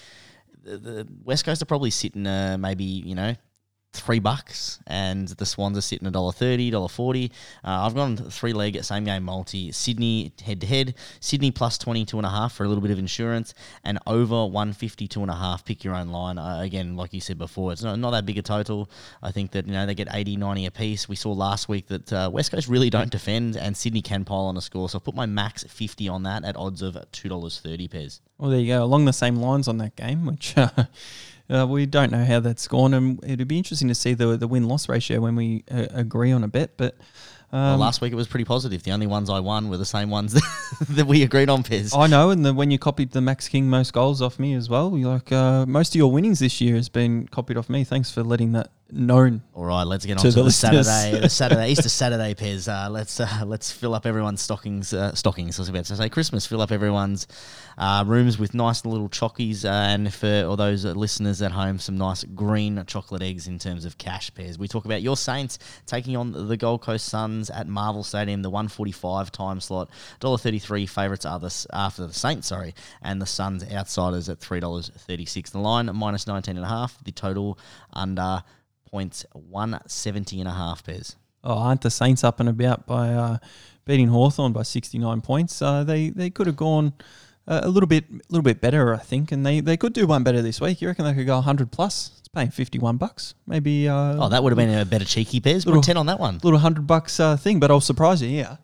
[0.62, 3.34] the, the West Coast are probably sitting uh, maybe, you know,
[3.96, 7.32] three bucks, and the Swans are sitting a dollar thirty, dollar forty.
[7.64, 9.72] Uh, I've gone three leg same game multi.
[9.72, 10.94] Sydney head to head.
[11.20, 14.46] Sydney plus twenty two and a half for a little bit of insurance, and over
[14.46, 15.64] one fifty two and a half.
[15.64, 16.38] Pick your own line.
[16.38, 18.90] Uh, again, like you said before, it's not, not that big a total.
[19.22, 21.08] I think that you know they get 80, 90 a piece.
[21.08, 24.46] We saw last week that uh, West Coast really don't defend, and Sydney can pile
[24.46, 24.88] on a score.
[24.88, 28.20] So I put my max fifty on that at odds of two dollars thirty Pez.
[28.38, 28.84] Well, there you go.
[28.84, 30.54] Along the same lines on that game, which
[31.48, 34.48] uh, we don't know how that's gone, and it'd be interesting to see the the
[34.48, 36.76] win loss ratio when we uh, agree on a bet.
[36.76, 36.96] But
[37.52, 38.82] um, well, last week it was pretty positive.
[38.82, 40.32] The only ones I won were the same ones
[40.90, 41.96] that we agreed on, Pez.
[41.96, 44.68] I know, and the, when you copied the Max King most goals off me as
[44.68, 47.84] well, you're like uh, most of your winnings this year has been copied off me.
[47.84, 49.42] Thanks for letting that known.
[49.54, 50.50] All right, let's get on To to, the the.
[50.50, 52.68] Saturday, the Saturday Easter Saturday Pez.
[52.68, 54.92] Uh, let's uh, let's fill up everyone's stockings.
[54.92, 55.58] Uh, stockings.
[55.58, 56.46] I was about to say Christmas.
[56.46, 57.26] Fill up everyone's
[57.78, 61.98] uh, rooms with nice little chockies, uh, and for all those listeners at home, some
[61.98, 64.58] nice green chocolate eggs in terms of cash Pez.
[64.58, 68.50] We talk about your Saints taking on the Gold Coast Suns at Marvel Stadium, the
[68.50, 69.90] 145 time slot.
[70.20, 75.50] $1.33 favourites are the, after the Saints, sorry, and the Suns outsiders at $3.36.
[75.50, 77.04] The line minus 19.5.
[77.04, 77.58] The total
[77.92, 78.42] under
[78.96, 81.16] points 170 and a half Pez.
[81.44, 83.36] Oh, aren't the Saints up and about by uh,
[83.84, 85.60] beating Hawthorn by 69 points?
[85.60, 86.94] Uh, they they could have gone
[87.46, 90.06] uh, a little bit a little bit better, I think, and they, they could do
[90.06, 90.80] one better this week.
[90.80, 92.10] You reckon they could go 100 plus?
[92.20, 93.86] It's paying 51 bucks, maybe.
[93.86, 95.66] Uh, Oh, that would have been a better cheeky Pez.
[95.66, 96.36] Little- 10 on that one.
[96.36, 98.30] little 100 bucks uh, thing, but I'll surprise you.
[98.30, 98.56] Yeah,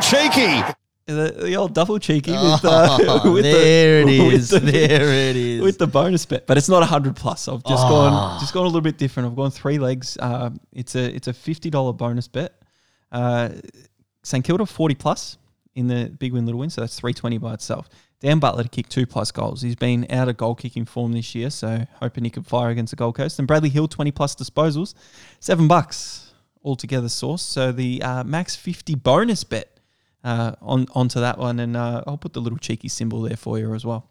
[0.00, 0.62] Cheeky.
[1.06, 5.12] The, the old double cheeky with, uh, Oh, with there the, it with the- there
[5.30, 5.62] it is.
[5.62, 7.46] with the bonus bet, but it's not hundred plus.
[7.46, 7.88] I've just Oh.
[7.88, 9.28] gone just gone a little bit different.
[9.28, 10.16] I've gone three legs.
[10.18, 12.60] Uh, it's a it's a fifty dollar bonus bet.
[13.12, 13.50] Uh,
[14.24, 15.38] St Kilda forty plus
[15.76, 17.88] in the big win little win, so that's three twenty by itself.
[18.18, 19.62] Dan Butler to kick two plus goals.
[19.62, 22.90] He's been out of goal kicking form this year, so hoping he can fire against
[22.90, 23.38] the Gold Coast.
[23.38, 24.94] And Bradley Hill twenty plus disposals,
[25.38, 26.32] seven bucks
[26.64, 27.42] altogether Sauce.
[27.42, 29.75] So the uh, max fifty bonus bet
[30.26, 33.58] uh, on onto that one, and uh, I'll put the little cheeky symbol there for
[33.58, 34.10] you as well.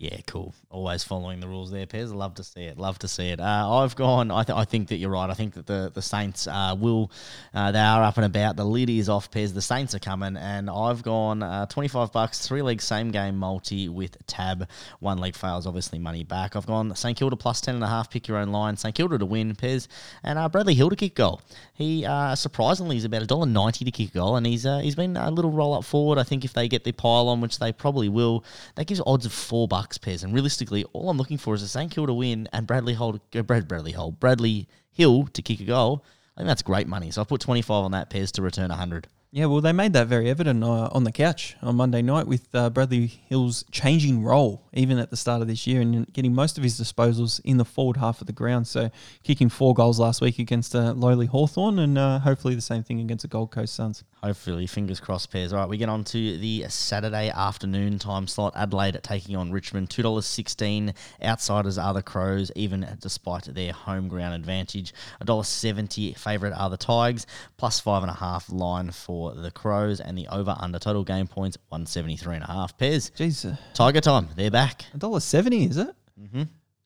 [0.00, 0.54] Yeah, cool.
[0.70, 2.10] Always following the rules there, Pez.
[2.10, 2.78] Love to see it.
[2.78, 3.38] Love to see it.
[3.38, 4.30] Uh, I've gone.
[4.30, 5.28] I, th- I think that you're right.
[5.28, 7.10] I think that the the Saints uh, will.
[7.52, 8.56] Uh, they are up and about.
[8.56, 9.52] The lid is off, Pez.
[9.52, 13.90] The Saints are coming, and I've gone uh, 25 bucks, three leg same game multi
[13.90, 14.70] with tab.
[15.00, 16.56] One leg fails, obviously money back.
[16.56, 18.08] I've gone St Kilda plus ten and a half.
[18.08, 18.78] Pick your own line.
[18.78, 19.86] St Kilda to win, Pez,
[20.24, 21.42] and uh, Bradley Hill to kick goal.
[21.74, 25.18] He uh, surprisingly is about a dollar ninety to kick goal, and he's he's been
[25.18, 26.16] a little roll up forward.
[26.16, 28.46] I think if they get their pile on, which they probably will,
[28.76, 30.22] that gives odds of four bucks Pez.
[30.24, 33.42] And realistically, all I'm looking for is a St Kilda win and Bradley Hold, uh,
[33.42, 36.04] Brad Bradley Hold, Bradley Hill to kick a goal.
[36.36, 37.10] I think that's great money.
[37.10, 39.08] So I put twenty five on that Pez to return hundred.
[39.32, 42.52] Yeah, well, they made that very evident uh, on the couch on Monday night with
[42.52, 46.58] uh, Bradley Hill's changing role, even at the start of this year, and getting most
[46.58, 48.66] of his disposals in the forward half of the ground.
[48.66, 48.90] So,
[49.22, 52.98] kicking four goals last week against uh, lowly Hawthorn, and uh, hopefully the same thing
[52.98, 54.02] against the Gold Coast Suns.
[54.20, 55.52] Hopefully, fingers crossed, Pez.
[55.52, 58.54] All right, we get on to the Saturday afternoon time slot.
[58.56, 59.90] Adelaide taking on Richmond.
[59.90, 60.92] Two dollars sixteen.
[61.22, 64.92] Outsiders are the Crows, even despite their home ground advantage.
[65.20, 66.14] A dollar seventy.
[66.14, 67.28] Favourite are the Tigers.
[67.58, 71.26] Plus five and a half line for the Crows, and the over under total game
[71.26, 72.76] points one seventy three and a half.
[72.78, 73.10] Pez.
[73.12, 74.28] Jeez, uh, Tiger time.
[74.36, 74.84] They're back.
[74.94, 75.94] a dollar seventy, is it?
[76.20, 76.42] Mm-hmm.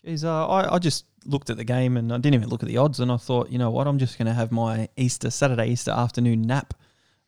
[0.06, 2.68] Jeez, uh, I, I just looked at the game and I didn't even look at
[2.68, 5.30] the odds, and I thought, you know what, I'm just going to have my Easter
[5.30, 6.74] Saturday Easter afternoon nap.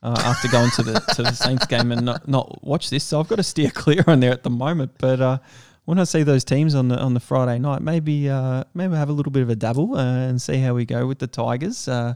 [0.03, 3.19] Uh, after going to the to the Saints game and not, not watch this, so
[3.19, 4.93] I've got to steer clear on there at the moment.
[4.99, 5.39] But uh,
[5.87, 9.09] when I see those teams on the on the Friday night, maybe uh, maybe have
[9.09, 11.89] a little bit of a dabble uh, and see how we go with the Tigers.
[11.89, 12.15] Uh,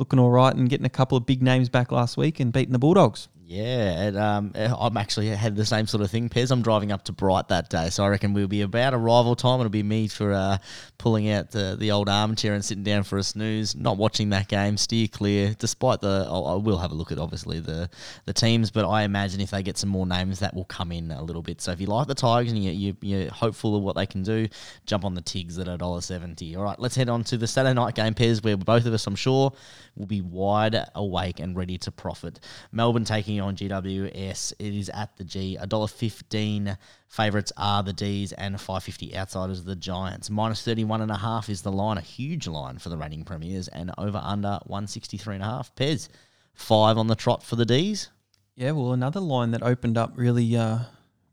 [0.00, 2.72] looking all right and getting a couple of big names back last week and beating
[2.72, 3.28] the Bulldogs.
[3.50, 6.28] Yeah, and, um, I'm actually had the same sort of thing.
[6.28, 9.34] Pez, I'm driving up to Bright that day, so I reckon we'll be about arrival
[9.34, 9.58] time.
[9.58, 10.58] It'll be me for uh,
[10.98, 14.46] pulling out the, the old armchair and sitting down for a snooze, not watching that
[14.46, 15.56] game, steer clear.
[15.58, 17.90] Despite the, I'll, I will have a look at obviously the
[18.24, 21.10] the teams, but I imagine if they get some more names, that will come in
[21.10, 21.60] a little bit.
[21.60, 24.22] So if you like the Tigers and you, you, you're hopeful of what they can
[24.22, 24.46] do,
[24.86, 26.56] jump on the Tigs at $1.70.
[26.56, 29.08] All right, let's head on to the Saturday night game, Pez, where both of us,
[29.08, 29.52] I'm sure,
[29.96, 32.38] will be wide awake and ready to profit.
[32.70, 34.52] Melbourne taking on GWS.
[34.58, 35.58] It is at the G.
[35.60, 36.76] $1.15
[37.08, 40.30] favourites are the Ds and 550 outsiders the Giants.
[40.30, 43.68] Minus 31 and a half is the line, a huge line for the reigning premiers,
[43.68, 45.44] and over under 163 and.
[45.44, 46.08] Pez,
[46.54, 48.08] five on the trot for the Ds.
[48.56, 50.80] Yeah, well, another line that opened up really, uh,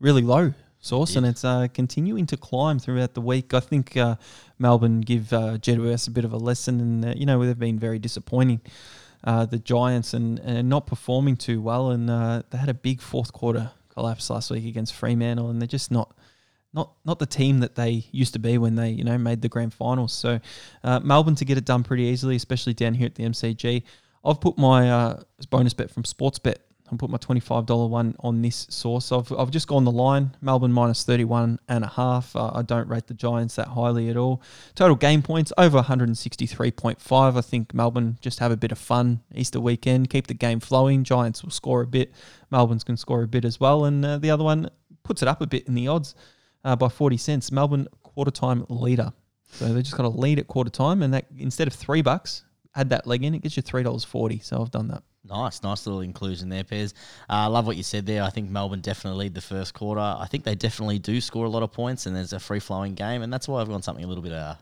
[0.00, 3.52] really low Sauce, and it's uh, continuing to climb throughout the week.
[3.52, 4.14] I think uh,
[4.58, 7.80] Melbourne give uh, GWS a bit of a lesson, and uh, you know they've been
[7.80, 8.60] very disappointing.
[9.24, 13.00] Uh, the Giants and, and not performing too well, and uh, they had a big
[13.00, 16.14] fourth quarter collapse last week against Fremantle, and they're just not
[16.72, 19.48] not not the team that they used to be when they you know made the
[19.48, 20.12] grand finals.
[20.12, 20.40] So
[20.84, 23.82] uh, Melbourne to get it done pretty easily, especially down here at the MCG.
[24.24, 26.56] I've put my uh, bonus bet from Sportsbet.
[26.90, 29.12] I put my twenty-five dollar one on this Sauce.
[29.12, 32.34] I've, I've just gone the line Melbourne minus thirty-one and a half.
[32.34, 34.42] Uh, I don't rate the Giants that highly at all.
[34.74, 37.36] Total game points over one hundred and sixty-three point five.
[37.36, 41.04] I think Melbourne just have a bit of fun Easter weekend, keep the game flowing.
[41.04, 42.12] Giants will score a bit.
[42.50, 44.70] Melbourne's can score a bit as well, and uh, the other one
[45.02, 46.14] puts it up a bit in the odds
[46.64, 47.52] uh, by forty cents.
[47.52, 49.12] Melbourne quarter time leader.
[49.52, 52.44] So they just got a lead at quarter time, and that instead of three bucks,
[52.74, 54.38] add that leg in, it gets you three dollars forty.
[54.40, 55.02] So I've done that.
[55.24, 56.94] Nice, nice little inclusion there, Pez.
[57.28, 58.22] I uh, love what you said there.
[58.22, 60.00] I think Melbourne definitely lead the first quarter.
[60.00, 62.94] I think they definitely do score a lot of points, and there's a free flowing
[62.94, 64.54] game, and that's why I've gone something a little bit uh,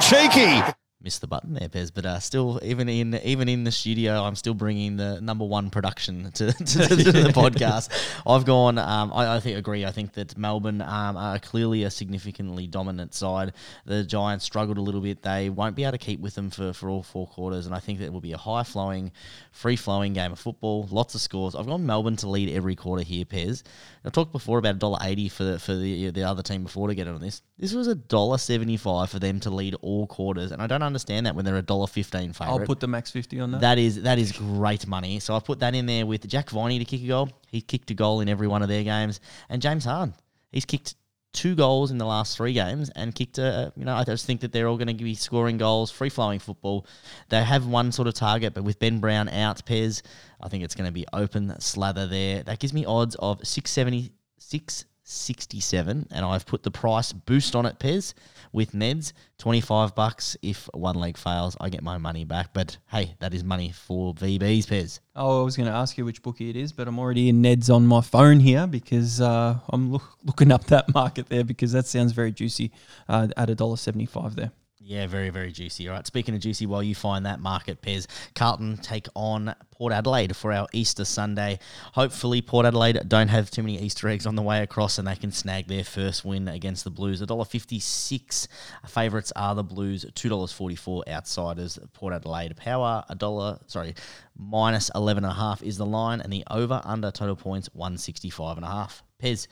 [0.00, 0.74] Cheeky.
[1.00, 1.92] Missed the button there, Pez.
[1.94, 5.70] But uh, still, even in even in the studio, I'm still bringing the number one
[5.70, 7.90] production to, to, to the podcast.
[8.26, 8.78] I've gone.
[8.78, 9.84] Um, I, I think agree.
[9.84, 13.52] I think that Melbourne um, are clearly a significantly dominant side.
[13.84, 15.22] The Giants struggled a little bit.
[15.22, 17.78] They won't be able to keep with them for, for all four quarters, and I
[17.78, 19.12] think that it will be a high flowing,
[19.52, 20.88] free flowing game of football.
[20.90, 21.54] Lots of scores.
[21.54, 23.62] I've gone Melbourne to lead every quarter here, Pez.
[24.04, 27.06] I talked before about $1.80 for the, for the the other team before to get
[27.06, 27.42] on this.
[27.58, 31.44] This was $1.75 for them to lead all quarters, and I don't understand that when
[31.44, 32.40] they're a $1.15 favourite.
[32.40, 33.60] I'll put the max fifty on that.
[33.60, 35.18] That is that is great money.
[35.18, 37.30] So I've put that in there with Jack Viney to kick a goal.
[37.48, 40.12] He kicked a goal in every one of their games, and James Hard.
[40.52, 40.94] He's kicked
[41.32, 43.72] two goals in the last three games and kicked a.
[43.76, 46.38] You know, I just think that they're all going to be scoring goals, free flowing
[46.38, 46.86] football.
[47.28, 50.02] They have one sort of target, but with Ben Brown out, Pez,
[50.40, 52.44] I think it's going to be open slather there.
[52.44, 54.84] That gives me odds of six seventy six.
[55.08, 58.12] 67 and I've put the price boost on it Pez
[58.52, 62.52] with Neds 25 bucks if one leg fails I get my money back.
[62.52, 65.00] But hey that is money for VBs Pez.
[65.16, 67.40] Oh, I was going to ask you which bookie it is, but I'm already in
[67.42, 71.72] Ned's on my phone here because uh, I'm look, looking up that market there because
[71.72, 72.70] that sounds very juicy
[73.08, 74.52] uh, at a dollar seventy-five there.
[74.80, 75.88] Yeah, very, very juicy.
[75.88, 78.06] All right, speaking of juicy, while you find that market, Pez,
[78.36, 81.58] Carlton take on Port Adelaide for our Easter Sunday.
[81.94, 85.16] Hopefully, Port Adelaide don't have too many Easter eggs on the way across and they
[85.16, 87.20] can snag their first win against the Blues.
[87.20, 88.46] $1.56
[88.86, 92.56] favourites are the Blues, $2.44 outsiders, Port Adelaide.
[92.56, 93.96] Power, a dollar, sorry,
[94.36, 99.02] minus 11.5 is the line, and the over under total points, 165.5.
[99.20, 99.48] Pez,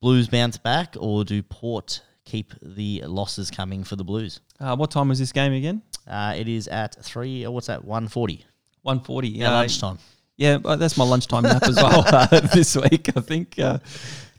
[0.00, 4.40] Blues bounce back or do Port keep the losses coming for the Blues?
[4.60, 5.80] Uh, what time was this game again?
[6.06, 7.46] Uh, it is at three.
[7.46, 7.84] Or what's that?
[7.84, 8.44] One forty.
[8.82, 9.28] One forty.
[9.28, 9.98] Yeah, lunchtime.
[10.36, 13.16] Yeah, uh, that's my lunchtime nap as well uh, this week.
[13.16, 13.78] I think uh,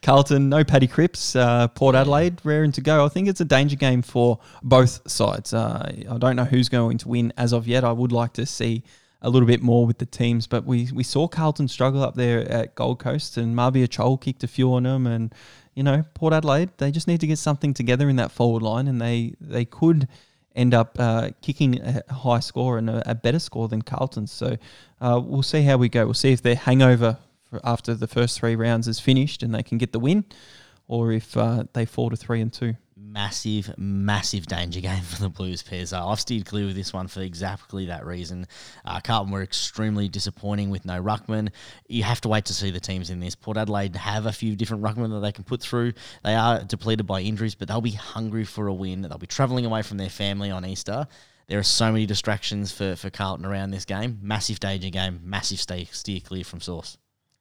[0.03, 3.03] Carlton, no Paddy Cripps, uh, Port Adelaide, raring to go.
[3.03, 5.53] I think it's a danger game for both sides.
[5.53, 7.83] Uh, I don't know who's going to win as of yet.
[7.83, 8.83] I would like to see
[9.23, 12.49] a little bit more with the teams, but we, we saw Carlton struggle up there
[12.51, 15.33] at Gold Coast, and Mabior Chol kicked a few on them, and
[15.77, 18.87] you know Port Adelaide, they just need to get something together in that forward line,
[18.87, 20.07] and they they could
[20.55, 24.31] end up uh, kicking a high score and a, a better score than Carlton's.
[24.31, 24.57] So
[24.99, 26.05] uh, we'll see how we go.
[26.05, 27.19] We'll see if their hangover
[27.63, 30.25] after the first three rounds is finished and they can get the win,
[30.87, 32.75] or if uh, they fall to three and two.
[32.99, 35.63] Massive, massive danger game for the Blues.
[35.93, 38.47] Uh, I've steered clear with this one for exactly that reason.
[38.83, 41.49] Uh, Carlton were extremely disappointing with no ruckman.
[41.87, 43.35] You have to wait to see the teams in this.
[43.35, 45.93] Port Adelaide have a few different ruckmen that they can put through.
[46.23, 49.03] They are depleted by injuries, but they'll be hungry for a win.
[49.03, 51.07] They'll be travelling away from their family on Easter.
[51.47, 54.17] There are so many distractions for, for Carlton around this game.
[54.21, 55.21] Massive danger game.
[55.23, 56.97] Massive stay, steer clear from Sauce.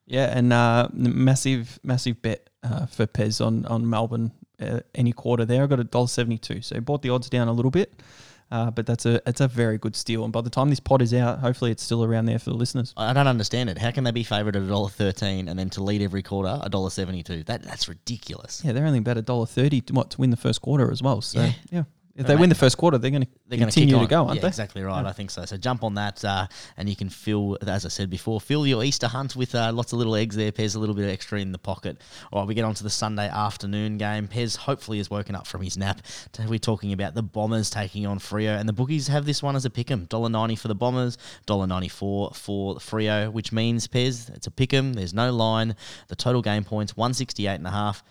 [0.06, 4.30] Yeah, and uh, massive, massive bet uh, for Pez on on Melbourne
[4.60, 5.62] uh, any quarter there.
[5.64, 8.02] I got a dollar seventy two, so bought the odds down a little bit,
[8.50, 10.24] uh, but that's a it's a very good steal.
[10.24, 12.56] And by the time this pod is out, hopefully it's still around there for the
[12.56, 12.94] listeners.
[12.96, 13.78] I don't understand it.
[13.78, 16.58] How can they be favoured at a dollar thirteen and then to lead every quarter
[16.62, 17.42] a dollar seventy two?
[17.44, 18.62] That that's ridiculous.
[18.64, 21.02] Yeah, they're only about a dollar thirty to what to win the first quarter as
[21.02, 21.20] well.
[21.20, 21.52] So Yeah.
[21.70, 21.82] yeah,
[22.16, 24.42] if they win the first quarter, they're going to They're continue to go, aren't yeah,
[24.42, 24.48] they?
[24.48, 25.04] Exactly right.
[25.04, 25.44] I think so.
[25.44, 26.46] So jump on that, uh,
[26.76, 29.92] and you can fill, as I said before, fill your Easter hunt with uh, lots
[29.92, 30.50] of little eggs there.
[30.52, 32.00] Pez a little bit of extra in the pocket.
[32.32, 34.28] All right, we get on to the Sunday afternoon game.
[34.28, 36.00] Pez hopefully has woken up from his nap.
[36.48, 39.64] We're talking about the Bombers taking on Freo, and the bookies have this one as
[39.64, 40.08] a pick'em.
[40.08, 44.50] Dollar ninety for the Bombers, dollar ninety four for Freo, which means Pez it's a
[44.50, 44.94] pick'em.
[44.94, 45.76] There's no line.
[46.08, 48.02] The total game points one sixty eight and a half.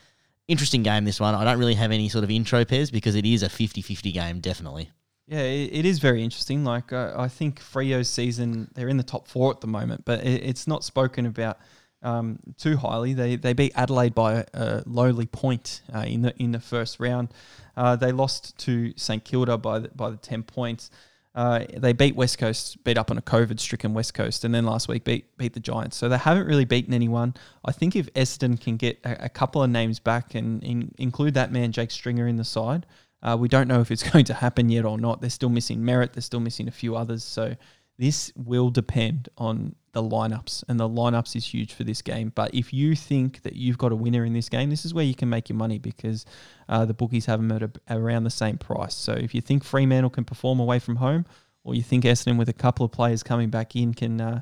[0.47, 1.33] Interesting game, this one.
[1.33, 4.11] I don't really have any sort of intro Pez because it is a 50 50
[4.11, 4.91] game, definitely.
[5.27, 6.63] Yeah, it, is very interesting.
[6.63, 10.23] Like uh, I think Freo's season, they're in the top four at the moment, but
[10.23, 11.57] it, it's not spoken about
[12.03, 13.13] um, too highly.
[13.13, 16.99] They they beat Adelaide by a, a lowly point uh, in the in the first
[16.99, 17.29] round.
[17.75, 20.91] Uh, they lost to St Kilda by the, by the ten points.
[21.35, 24.87] Uh, they beat West Coast, beat up on a COVID-stricken West Coast, and then last
[24.87, 25.97] week beat beat the Giants.
[25.97, 27.33] So they haven't really beaten anyone.
[27.65, 31.33] I think if Essendon can get a, a couple of names back and in, include
[31.33, 32.85] that man Jake Stringer in the side,
[33.21, 35.19] uh, we don't know if it's going to happen yet or not.
[35.19, 36.13] They're still missing Merrett.
[36.13, 37.23] They're still missing a few others.
[37.23, 37.53] So
[37.97, 42.33] this will depend on the lineups, and the lineups is huge for this game.
[42.35, 45.05] But if you think that you've got a winner in this game, this is where
[45.05, 46.25] you can make your money because
[46.67, 48.93] uh, the bookies have them at a, around the same price.
[48.93, 51.25] So if you think Fremantle can perform away from home,
[51.63, 54.41] or you think Essendon with a couple of players coming back in can, uh,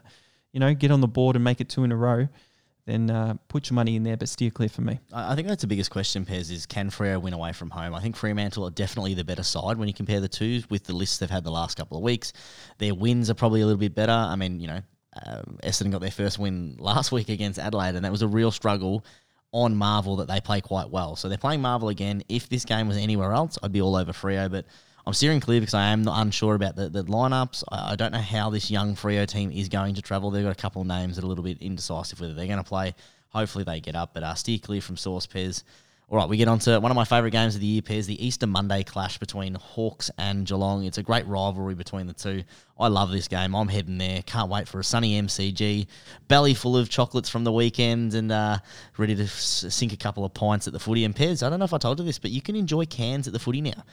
[0.51, 2.27] you know, get on the board and make it two in a row,
[2.87, 4.99] then uh, put your money in there, but steer clear for me.
[5.13, 7.93] I think that's the biggest question, Pez, is can Freo win away from home?
[7.93, 10.93] I think Fremantle are definitely the better side when you compare the two with the
[10.93, 12.33] lists they've had the last couple of weeks.
[12.79, 14.11] Their wins are probably a little bit better.
[14.11, 14.81] I mean, you know,
[15.25, 18.51] um, Essendon got their first win last week against Adelaide, and that was a real
[18.51, 19.05] struggle
[19.51, 21.15] on Marvel that they play quite well.
[21.15, 22.23] So they're playing Marvel again.
[22.27, 24.65] If this game was anywhere else, I'd be all over Freo, but
[25.05, 27.63] I'm steering clear because I am not unsure about the, the lineups.
[27.71, 30.31] I, I don't know how this young Freo team is going to travel.
[30.31, 32.57] They've got a couple of names that are a little bit indecisive whether they're going
[32.57, 32.95] to play.
[33.29, 35.63] Hopefully they get up, but uh, steer clear from Sauce Pez.
[36.13, 38.05] All right, we get on to one of my favourite games of the year, Pez,
[38.05, 40.85] the Easter Monday clash between Hawks and Geelong.
[40.85, 42.43] It's a great rivalry between the two.
[42.79, 43.55] I love this game.
[43.55, 44.21] I'm heading there.
[44.21, 45.87] Can't wait for a sunny MCG.
[46.27, 48.59] Belly full of chocolates from the weekend and uh,
[48.95, 51.03] ready to sink a couple of pints at the footy.
[51.03, 53.25] And Pez, I don't know if I told you this, but you can enjoy cans
[53.25, 53.83] at the footy now.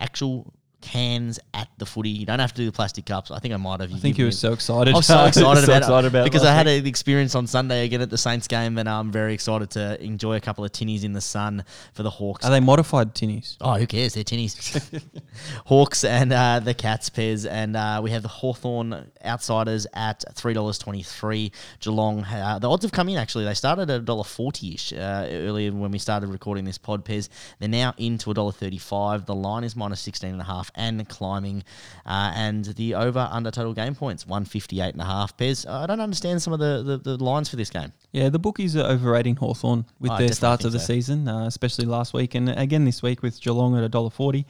[0.00, 2.10] Actual cans at the footy.
[2.10, 3.30] You don't have to do the plastic cups.
[3.30, 3.92] I think I might have.
[3.92, 4.94] I think you were so excited.
[4.94, 7.46] I was so excited So about excited it about because I had an experience on
[7.46, 10.72] Sunday again at the Saints game, and I'm very excited to enjoy a couple of
[10.72, 12.44] tinnies in the sun for the Hawks.
[12.44, 13.56] Are they modified tinnies?
[13.60, 14.14] Oh, who cares?
[14.14, 15.02] They're tinnies.
[15.66, 17.48] Hawks and uh, the Cats Pez.
[17.48, 21.50] And uh, we have the Hawthorn outsiders at $3.23.
[21.80, 23.44] Geelong, uh, the odds have come in actually.
[23.44, 27.28] They started at $1.40 ish uh, earlier when we started recording this pod Pez.
[27.58, 29.26] They're now into $1.35.
[29.26, 30.65] The line is minus 16.5 and
[31.08, 31.64] climbing.
[32.04, 34.94] Uh, and the over under total game points, 158.5
[35.36, 35.68] Pez.
[35.68, 37.92] I don't understand some of the, the, the lines for this game.
[38.12, 40.86] Yeah, the bookies are overrating Hawthorn with I their starts of the so.
[40.86, 44.44] season, uh, especially last week and again this week with Geelong at $1.40.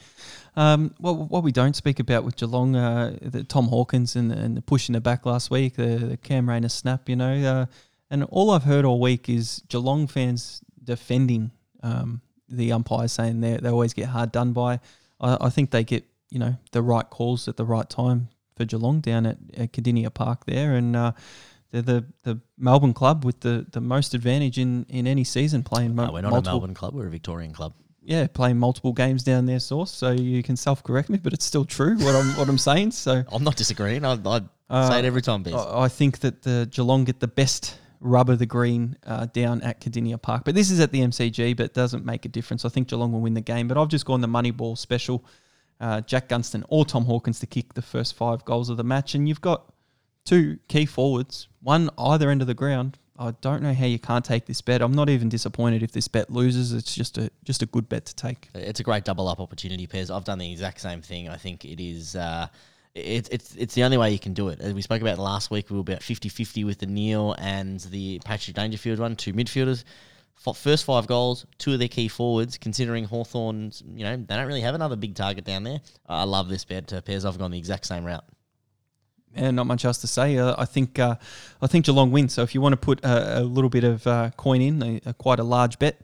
[0.56, 4.56] Um, what, what we don't speak about with Geelong, uh, the Tom Hawkins and, and
[4.56, 7.66] the push in the back last week, the, the Cam Rayner snap, you know, uh,
[8.10, 11.50] and all I've heard all week is Geelong fans defending
[11.82, 14.80] um, the umpires, saying they they always get hard done by.
[15.20, 18.64] I, I think they get you know the right calls at the right time for
[18.64, 21.12] Geelong down at, at Kardinia Park there, and uh,
[21.70, 25.94] they're the, the Melbourne club with the, the most advantage in, in any season playing
[25.94, 27.74] mo- No, we're not multiple a Melbourne club, we're a Victorian club.
[28.02, 31.44] yeah, playing multiple games down there, source, so you can self correct me, but it's
[31.44, 32.92] still true what I'm what I'm saying.
[32.92, 34.04] So I'm not disagreeing.
[34.04, 34.40] I, I
[34.70, 35.54] Uh, say it every time, Pez.
[35.54, 39.62] I, I think that the Geelong get the best rub of the green uh, down
[39.62, 42.64] at Kardinia Park, but this is at the MCG, but doesn't make a difference.
[42.64, 45.24] I think Geelong will win the game, but I've just gone the money ball special.
[45.80, 49.14] Uh, Jack Gunston or Tom Hawkins to kick the first five goals of the match,
[49.14, 49.72] and you've got
[50.24, 52.98] two key forwards, one either end of the ground.
[53.18, 54.82] I don't know how you can't take this bet.
[54.82, 56.72] I'm not even disappointed if this bet loses.
[56.72, 58.50] It's just a just a good bet to take.
[58.54, 60.14] It's a great double up opportunity, Pez.
[60.14, 61.28] I've done the exact same thing.
[61.28, 62.14] I think it is.
[62.14, 62.48] Uh,
[62.96, 64.60] it's it's it's the only way you can do it.
[64.60, 68.20] As we spoke about last week, we were about 50-50 with the Neale and the
[68.24, 69.84] Patrick Dangerfield one, two midfielders.
[70.54, 72.56] First five goals, two of their key forwards.
[72.56, 75.80] Considering Hawthorn's, you know, they don't really have another big target down there.
[76.06, 76.92] I love this bet.
[76.92, 77.24] Uh, Pez.
[77.24, 78.24] I've gone the exact same route.
[79.34, 80.38] and not much else to say.
[80.38, 81.16] Uh, I think uh,
[81.60, 82.32] I think Geelong wins.
[82.32, 85.00] So if you want to put a, a little bit of uh, coin in, a,
[85.06, 86.00] a quite a large bet,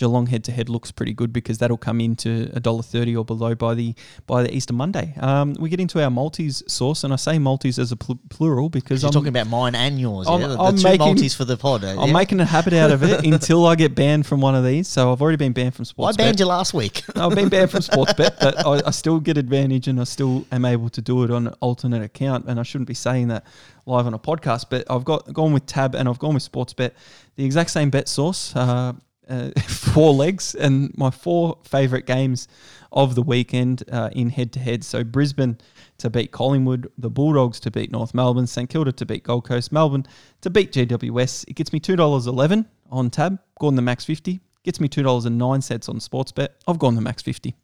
[0.00, 3.22] Geelong head to head looks pretty good because that'll come into a dollar thirty or
[3.22, 3.94] below by the
[4.26, 5.12] by the Easter Monday.
[5.20, 8.70] Um, we get into our Maltese Sauce, and I say Maltese as a pl- plural
[8.70, 10.26] because You're I'm talking about mine and yours.
[10.26, 10.46] I'm- yeah?
[10.46, 11.84] The, I'm two making- multis for the pod.
[11.84, 12.12] uh, I'm yeah?
[12.14, 14.88] making a habit out of it until I get banned from one of these.
[14.88, 16.16] So I've already been banned from sports.
[16.16, 17.02] I banned you last week.
[17.14, 20.64] I've been banned from Sportsbet, but I, I still get advantage and I still am
[20.64, 22.46] able to do it on an alternate account.
[22.46, 23.44] And I shouldn't be saying that
[23.84, 26.92] live on a podcast, but I've got gone with Tab and I've gone with Sportsbet,
[27.36, 28.94] the exact same bet Sauce, uh,
[29.30, 32.48] uh, four legs, and my four favourite games
[32.92, 34.84] of the weekend uh, in head to head.
[34.84, 35.58] So Brisbane
[35.98, 39.72] to beat Collingwood, the Bulldogs to beat North Melbourne, St Kilda to beat Gold Coast,
[39.72, 40.06] Melbourne
[40.40, 41.44] to beat GWS.
[41.48, 43.38] It gets me two dollars eleven on Tab.
[43.58, 44.40] Gone the max fifty.
[44.64, 46.48] Gets me two dollars and nine cents on Sportsbet.
[46.66, 47.54] I've gone the max fifty.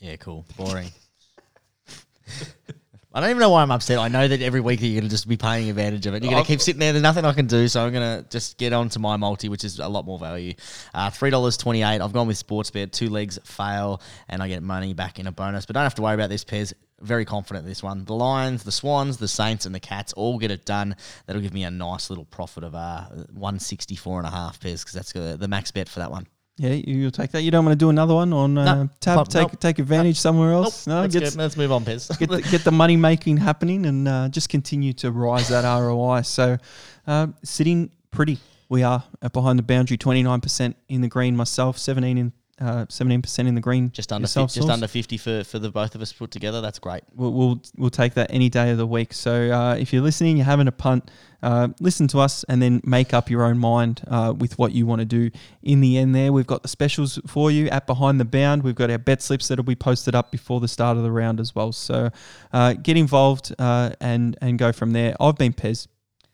[0.00, 0.46] Yeah, cool.
[0.56, 0.90] Boring.
[3.12, 3.98] I don't even know why I'm upset.
[3.98, 6.22] I know that every week you're going to just be paying advantage of it.
[6.22, 6.92] You're going to keep sitting there.
[6.92, 9.48] There's nothing I can do, so I'm going to just get on to my multi,
[9.48, 10.54] which is a lot more value.
[10.94, 12.00] Uh, Three dollars twenty eight.
[12.00, 12.92] I've gone with Sportsbet.
[12.92, 15.66] Two legs fail, and I get money back in a bonus.
[15.66, 16.72] But don't have to worry about this, Pez.
[17.00, 18.04] Very confident in this one.
[18.04, 20.94] The Lions, the Swans, the Saints, and the Cats all get it done.
[21.26, 24.92] That'll give me a nice little profit of uh, 164 and a half, Pez, because
[24.92, 26.26] that's the, the max bet for that one.
[26.60, 27.42] Yeah, you- you'll take that.
[27.42, 29.16] You don't want to do another one on uh, tab.
[29.16, 29.60] pop- take nope.
[29.60, 30.86] take advantage somewhere else.
[30.86, 30.94] Nope.
[30.94, 32.18] No, let's, get, let's move on, Pez.
[32.18, 36.20] get the, get the money making happening and uh, just continue to rise that ROI.
[36.22, 36.58] So,
[37.06, 38.38] uh, sitting pretty,
[38.68, 39.02] we are
[39.32, 39.96] behind the boundary.
[39.96, 41.34] Twenty nine percent in the green.
[41.34, 42.32] Myself, seventeen in.
[42.60, 43.90] Uh, Seventeen percent in the green.
[43.90, 46.60] just under fi- just under fifty for, for the both of us put together.
[46.60, 47.02] That's great.
[47.14, 49.12] We'll, we'll we'll take that any day of the week.
[49.12, 51.10] So uh, if you're listening, you're having a punt,
[51.42, 54.86] uh, listen to us and then make up your own mind uh, with what you
[54.86, 55.30] want to do.
[55.62, 58.62] In the end, there we've got the specials for you at behind the bound.
[58.62, 61.40] We've got our bet slips that'll be posted up before the start of the round
[61.40, 61.72] as well.
[61.72, 62.10] So
[62.52, 65.14] uh, get involved uh, and and go from there.
[65.20, 65.86] I've been Pez.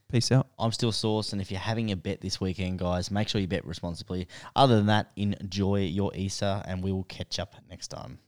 [0.09, 0.47] Peace out.
[0.57, 3.49] I'm still sauce, and if you're having a bet this weekend, guys, make sure you
[3.49, 4.29] bet responsibly.
[4.55, 8.21] Other than that, enjoy your ESA, and we will catch up next time.